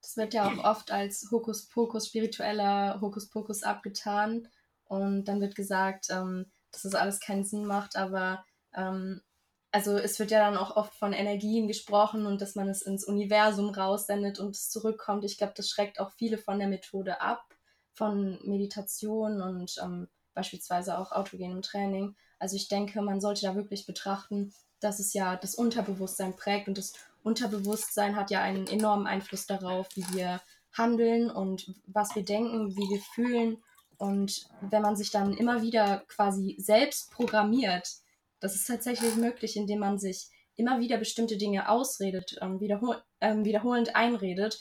Das 0.02 0.16
wird 0.16 0.34
ja 0.34 0.48
auch 0.48 0.64
oft 0.64 0.90
als 0.92 1.28
Hokuspokus, 1.30 2.08
spiritueller 2.08 3.00
Hokuspokus 3.00 3.62
abgetan. 3.62 4.48
Und 4.84 5.24
dann 5.24 5.40
wird 5.40 5.54
gesagt, 5.54 6.06
ähm, 6.10 6.50
dass 6.70 6.82
das 6.82 6.94
alles 6.94 7.20
keinen 7.20 7.44
Sinn 7.44 7.64
macht, 7.64 7.96
aber 7.96 8.44
ähm, 8.74 9.20
also 9.70 9.98
es 9.98 10.18
wird 10.18 10.30
ja 10.30 10.38
dann 10.38 10.56
auch 10.56 10.76
oft 10.76 10.94
von 10.94 11.12
Energien 11.12 11.68
gesprochen 11.68 12.24
und 12.24 12.40
dass 12.40 12.54
man 12.54 12.68
es 12.68 12.82
ins 12.82 13.04
Universum 13.04 13.68
raussendet 13.68 14.38
und 14.38 14.56
es 14.56 14.70
zurückkommt. 14.70 15.24
Ich 15.24 15.36
glaube, 15.36 15.52
das 15.56 15.68
schreckt 15.68 16.00
auch 16.00 16.12
viele 16.12 16.38
von 16.38 16.58
der 16.58 16.68
Methode 16.68 17.20
ab, 17.20 17.54
von 17.92 18.38
Meditation 18.44 19.42
und 19.42 19.76
ähm, 19.82 20.08
beispielsweise 20.38 20.96
auch 20.98 21.10
autogenem 21.10 21.62
Training. 21.62 22.14
Also 22.38 22.54
ich 22.54 22.68
denke, 22.68 23.02
man 23.02 23.20
sollte 23.20 23.42
da 23.42 23.56
wirklich 23.56 23.86
betrachten, 23.86 24.54
dass 24.78 25.00
es 25.00 25.12
ja 25.12 25.34
das 25.34 25.56
Unterbewusstsein 25.56 26.36
prägt 26.36 26.68
und 26.68 26.78
das 26.78 26.92
Unterbewusstsein 27.24 28.14
hat 28.14 28.30
ja 28.30 28.40
einen 28.40 28.68
enormen 28.68 29.08
Einfluss 29.08 29.46
darauf, 29.46 29.88
wie 29.96 30.06
wir 30.14 30.40
handeln 30.72 31.28
und 31.28 31.74
was 31.86 32.14
wir 32.14 32.24
denken, 32.24 32.76
wie 32.76 32.88
wir 32.88 33.00
fühlen. 33.00 33.58
Und 33.96 34.48
wenn 34.60 34.82
man 34.82 34.94
sich 34.94 35.10
dann 35.10 35.34
immer 35.34 35.62
wieder 35.62 36.04
quasi 36.06 36.54
selbst 36.58 37.10
programmiert, 37.10 37.90
das 38.38 38.54
ist 38.54 38.68
tatsächlich 38.68 39.16
möglich, 39.16 39.56
indem 39.56 39.80
man 39.80 39.98
sich 39.98 40.28
immer 40.54 40.78
wieder 40.78 40.98
bestimmte 40.98 41.36
Dinge 41.36 41.68
ausredet, 41.68 42.38
ähm, 42.40 42.60
wiederhol 42.60 43.02
ähm, 43.20 43.44
wiederholend 43.44 43.96
einredet, 43.96 44.60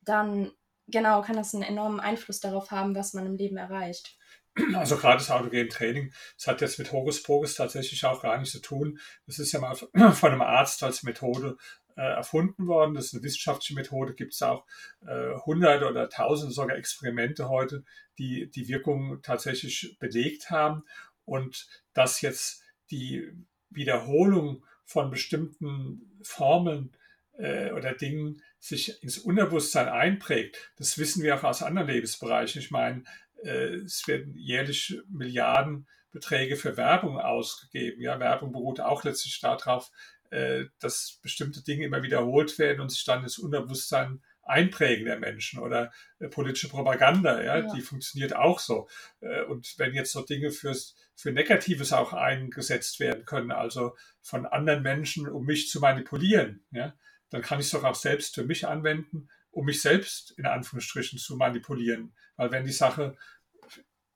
dann 0.00 0.52
genau 0.88 1.20
kann 1.20 1.36
das 1.36 1.54
einen 1.54 1.64
enormen 1.64 2.00
Einfluss 2.00 2.40
darauf 2.40 2.70
haben, 2.70 2.94
was 2.94 3.12
man 3.12 3.26
im 3.26 3.36
Leben 3.36 3.58
erreicht. 3.58 4.16
Also 4.74 4.96
gerade 4.96 5.18
das 5.18 5.30
autogene 5.30 5.68
Training, 5.68 6.12
das 6.36 6.46
hat 6.46 6.60
jetzt 6.60 6.78
mit 6.78 6.92
Hokus 6.92 7.22
Pokus 7.22 7.54
tatsächlich 7.54 8.04
auch 8.04 8.22
gar 8.22 8.38
nichts 8.38 8.52
zu 8.52 8.60
tun. 8.60 8.98
Das 9.26 9.38
ist 9.38 9.52
ja 9.52 9.60
mal 9.60 9.74
von 10.12 10.30
einem 10.30 10.42
Arzt 10.42 10.82
als 10.82 11.02
Methode 11.02 11.56
äh, 11.96 12.02
erfunden 12.02 12.66
worden. 12.66 12.94
Das 12.94 13.06
ist 13.06 13.14
eine 13.14 13.22
wissenschaftliche 13.22 13.74
Methode. 13.74 14.14
Gibt 14.14 14.34
es 14.34 14.42
auch 14.42 14.64
äh, 15.06 15.34
hunderte 15.46 15.88
oder 15.88 16.08
tausende 16.08 16.52
sogar 16.52 16.76
Experimente 16.76 17.48
heute, 17.48 17.84
die 18.18 18.50
die 18.50 18.68
Wirkung 18.68 19.20
tatsächlich 19.22 19.96
belegt 19.98 20.50
haben. 20.50 20.84
Und 21.24 21.68
das 21.94 22.20
jetzt 22.20 22.62
die 22.90 23.30
Wiederholung 23.70 24.64
von 24.84 25.10
bestimmten 25.10 26.18
Formeln 26.22 26.94
äh, 27.38 27.72
oder 27.72 27.94
Dingen 27.94 28.42
sich 28.58 29.02
ins 29.02 29.18
Unterbewusstsein 29.18 29.88
einprägt. 29.88 30.72
Das 30.76 30.98
wissen 30.98 31.22
wir 31.22 31.36
auch 31.36 31.44
aus 31.44 31.62
anderen 31.62 31.88
Lebensbereichen. 31.88 32.60
Ich 32.60 32.70
meine, 32.70 33.04
es 33.42 34.06
werden 34.06 34.34
jährlich 34.36 34.98
Milliardenbeträge 35.08 36.56
für 36.56 36.76
Werbung 36.76 37.18
ausgegeben. 37.18 38.00
Ja, 38.00 38.18
Werbung 38.20 38.52
beruht 38.52 38.80
auch 38.80 39.04
letztlich 39.04 39.40
darauf, 39.40 39.90
äh, 40.32 40.64
dass 40.80 41.18
bestimmte 41.22 41.62
Dinge 41.62 41.84
immer 41.84 42.02
wiederholt 42.02 42.58
werden 42.58 42.80
und 42.80 42.90
sich 42.90 43.04
dann 43.04 43.22
ins 43.22 43.38
Unterbewusstsein 43.38 44.22
Einprägen 44.44 45.04
der 45.04 45.18
Menschen 45.18 45.60
oder 45.60 45.92
äh, 46.18 46.28
politische 46.28 46.68
Propaganda, 46.68 47.42
ja, 47.42 47.58
ja, 47.58 47.74
die 47.74 47.82
funktioniert 47.82 48.34
auch 48.34 48.58
so. 48.58 48.88
Äh, 49.20 49.42
und 49.42 49.74
wenn 49.76 49.94
jetzt 49.94 50.12
so 50.12 50.22
Dinge 50.22 50.50
fürs, 50.50 50.96
für 51.14 51.32
Negatives 51.32 51.92
auch 51.92 52.12
eingesetzt 52.12 52.98
werden 52.98 53.24
können, 53.24 53.52
also 53.52 53.94
von 54.20 54.46
anderen 54.46 54.82
Menschen, 54.82 55.28
um 55.28 55.44
mich 55.44 55.68
zu 55.68 55.80
manipulieren, 55.80 56.64
ja, 56.70 56.94
dann 57.30 57.42
kann 57.42 57.60
ich 57.60 57.66
es 57.66 57.72
doch 57.72 57.84
auch 57.84 57.94
selbst 57.94 58.34
für 58.34 58.44
mich 58.44 58.66
anwenden, 58.66 59.28
um 59.50 59.66
mich 59.66 59.82
selbst 59.82 60.32
in 60.38 60.46
Anführungsstrichen 60.46 61.18
zu 61.18 61.36
manipulieren. 61.36 62.14
Weil 62.42 62.50
wenn 62.50 62.64
die 62.64 62.72
Sache 62.72 63.16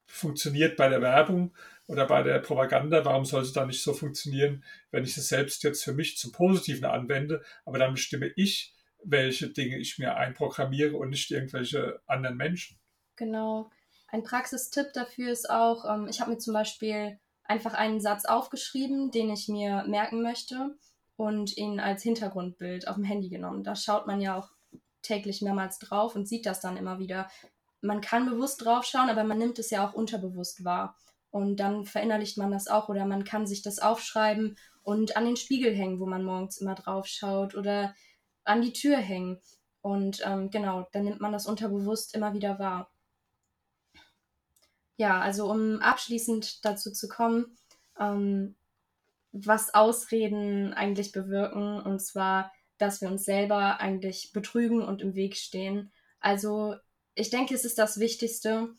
funktioniert 0.05 0.77
bei 0.77 0.89
der 0.89 1.01
Werbung 1.01 1.55
oder 1.87 2.07
bei 2.09 2.25
der 2.25 2.41
Propaganda, 2.41 3.05
warum 3.05 3.25
soll 3.25 3.43
es 3.43 3.53
dann 3.53 3.69
nicht 3.69 3.85
so 3.85 3.93
funktionieren, 3.93 4.65
wenn 4.91 5.05
ich 5.05 5.17
es 5.17 5.29
selbst 5.29 5.63
jetzt 5.63 5.85
für 5.85 5.93
mich 5.93 6.19
zum 6.19 6.33
Positiven 6.33 6.87
anwende, 6.87 7.45
aber 7.65 7.79
dann 7.79 7.93
bestimme 7.93 8.33
ich, 8.35 8.75
welche 9.05 9.51
Dinge 9.51 9.79
ich 9.79 9.97
mir 10.01 10.17
einprogrammiere 10.17 10.97
und 10.97 11.11
nicht 11.11 11.31
irgendwelche 11.31 12.01
anderen 12.09 12.37
Menschen. 12.37 12.81
Genau. 13.15 13.71
Ein 14.09 14.25
Praxistipp 14.25 14.93
dafür 14.93 15.31
ist 15.31 15.49
auch, 15.49 15.85
ähm, 15.89 16.09
ich 16.09 16.21
habe 16.21 16.33
mir 16.33 16.39
zum 16.39 16.53
Beispiel 16.53 17.21
einfach 17.45 17.75
einen 17.75 18.01
Satz 18.01 18.25
aufgeschrieben, 18.25 19.13
den 19.13 19.31
ich 19.31 19.47
mir 19.47 19.85
merken 19.87 20.21
möchte 20.21 20.77
und 21.15 21.57
ihn 21.57 21.79
als 21.79 22.03
Hintergrundbild 22.03 22.89
auf 22.89 22.97
dem 22.97 23.05
Handy 23.05 23.29
genommen. 23.29 23.63
Da 23.63 23.77
schaut 23.77 24.09
man 24.09 24.21
ja 24.21 24.37
auch 24.37 24.51
täglich 25.03 25.43
mehrmals 25.43 25.79
drauf 25.79 26.17
und 26.17 26.27
sieht 26.27 26.47
das 26.47 26.61
dann 26.61 26.77
immer 26.77 26.99
wieder. 26.99 27.31
Man 27.87 28.01
kann 28.01 28.27
bewusst 28.27 28.65
drauf 28.65 28.85
schauen, 28.85 29.09
aber 29.09 29.25
man 29.25 29.39
nimmt 29.39 29.59
es 29.59 29.71
ja 29.71 29.87
auch 29.87 29.95
unterbewusst 29.95 30.65
wahr. 30.65 30.97
Und 31.31 31.57
dann 31.57 31.85
verinnerlicht 31.85 32.39
man 32.39 32.51
das 32.51 32.67
auch 32.67 32.89
oder 32.89 33.05
man 33.05 33.25
kann 33.25 33.47
sich 33.47 33.63
das 33.63 33.79
aufschreiben 33.79 34.57
und 34.83 35.17
an 35.17 35.25
den 35.25 35.37
Spiegel 35.37 35.75
hängen, 35.75 36.01
wo 36.01 36.07
man 36.07 36.25
morgens 36.25 36.59
immer 36.59 36.75
drauf 36.75 37.07
schaut 37.07 37.55
oder 37.55 37.95
an 38.45 38.63
die 38.63 38.73
Tür 38.73 38.97
hängen. 38.97 39.41
Und 39.83 40.23
ähm, 40.25 40.51
genau, 40.51 40.89
dann 40.93 41.05
nimmt 41.05 41.21
man 41.21 41.33
das 41.33 41.47
unterbewusst 41.47 42.15
immer 42.15 42.33
wieder 42.33 42.59
wahr. 42.59 42.91
Ja, 44.97 45.21
also 45.21 45.51
um 45.51 45.81
abschließend 45.81 46.65
dazu 46.65 46.91
zu 46.91 47.09
kommen, 47.09 47.57
ähm, 47.99 48.57
was 49.33 49.75
Ausreden 49.75 50.73
eigentlich 50.73 51.13
bewirken, 51.13 51.81
und 51.83 52.01
zwar, 52.01 52.51
dass 52.79 53.01
wir 53.01 53.11
uns 53.11 53.25
selber 53.25 53.81
eigentlich 53.81 54.33
betrügen 54.33 54.83
und 54.83 55.03
im 55.03 55.15
Weg 55.15 55.37
stehen. 55.37 55.93
Also 56.21 56.77
ich 57.17 57.31
denke, 57.31 57.55
es 57.55 57.65
ist 57.65 57.79
das 57.79 57.99
Wichtigste, 57.99 58.75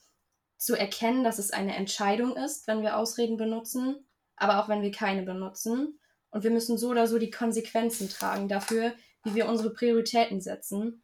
zu 0.58 0.76
erkennen, 0.76 1.24
dass 1.24 1.38
es 1.38 1.52
eine 1.52 1.76
Entscheidung 1.76 2.36
ist, 2.36 2.68
wenn 2.68 2.82
wir 2.82 2.98
Ausreden 2.98 3.38
benutzen, 3.38 4.08
aber 4.36 4.64
auch 4.64 4.70
wenn 4.70 4.82
wir 4.82 4.92
keine 4.92 5.24
benutzen. 5.24 6.00
Und 6.30 6.44
wir 6.44 6.52
müssen 6.52 6.78
so 6.78 6.90
oder 6.90 7.08
so 7.08 7.20
die 7.20 7.30
Konsequenzen 7.30 8.10
tragen 8.10 8.48
dafür, 8.48 8.94
wie 9.24 9.36
wir 9.36 9.48
unsere 9.48 9.72
Prioritäten 9.72 10.42
setzen. 10.42 11.04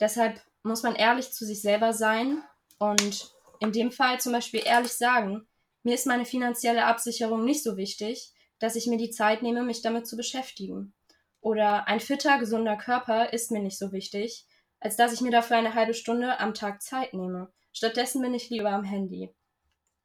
Deshalb 0.00 0.40
muss 0.62 0.82
man 0.82 0.94
ehrlich 0.94 1.32
zu 1.32 1.44
sich 1.44 1.62
selber 1.62 1.92
sein 1.92 2.42
und 2.78 3.30
in 3.60 3.72
dem 3.72 3.92
Fall 3.92 4.20
zum 4.20 4.32
Beispiel 4.32 4.62
ehrlich 4.64 4.92
sagen, 4.92 5.46
mir 5.82 5.94
ist 5.94 6.06
meine 6.06 6.24
finanzielle 6.24 6.84
Absicherung 6.84 7.44
nicht 7.44 7.62
so 7.62 7.76
wichtig, 7.76 8.32
dass 8.58 8.76
ich 8.76 8.86
mir 8.86 8.98
die 8.98 9.10
Zeit 9.10 9.42
nehme, 9.42 9.62
mich 9.62 9.82
damit 9.82 10.06
zu 10.06 10.16
beschäftigen. 10.16 10.94
Oder 11.40 11.88
ein 11.88 11.98
fitter, 11.98 12.38
gesunder 12.38 12.76
Körper 12.76 13.32
ist 13.32 13.50
mir 13.50 13.60
nicht 13.60 13.78
so 13.78 13.90
wichtig, 13.92 14.46
als 14.82 14.96
dass 14.96 15.12
ich 15.12 15.20
mir 15.20 15.30
dafür 15.30 15.56
eine 15.56 15.74
halbe 15.74 15.94
Stunde 15.94 16.40
am 16.40 16.54
Tag 16.54 16.82
Zeit 16.82 17.14
nehme. 17.14 17.52
Stattdessen 17.72 18.20
bin 18.20 18.34
ich 18.34 18.50
lieber 18.50 18.70
am 18.70 18.84
Handy. 18.84 19.32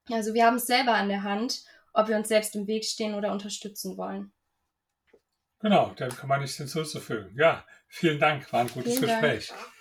Also 0.10 0.34
wir 0.34 0.46
haben 0.46 0.58
es 0.58 0.68
selber 0.68 0.94
an 0.94 1.10
der 1.10 1.24
Hand, 1.24 1.64
ob 1.94 2.08
wir 2.08 2.16
uns 2.16 2.28
selbst 2.28 2.56
im 2.56 2.68
Weg 2.68 2.86
stehen 2.86 3.16
oder 3.16 3.32
unterstützen 3.32 3.98
wollen. 3.98 4.32
Genau, 5.60 5.94
dann 5.96 6.10
kann 6.10 6.30
man 6.30 6.42
nichts 6.42 6.58
hinzuzufügen. 6.58 7.36
Ja, 7.36 7.66
vielen 7.88 8.20
Dank, 8.20 8.54
war 8.54 8.62
ein 8.62 8.68
gutes 8.68 9.00
vielen 9.00 9.10
Gespräch. 9.10 9.48
Dank. 9.50 9.77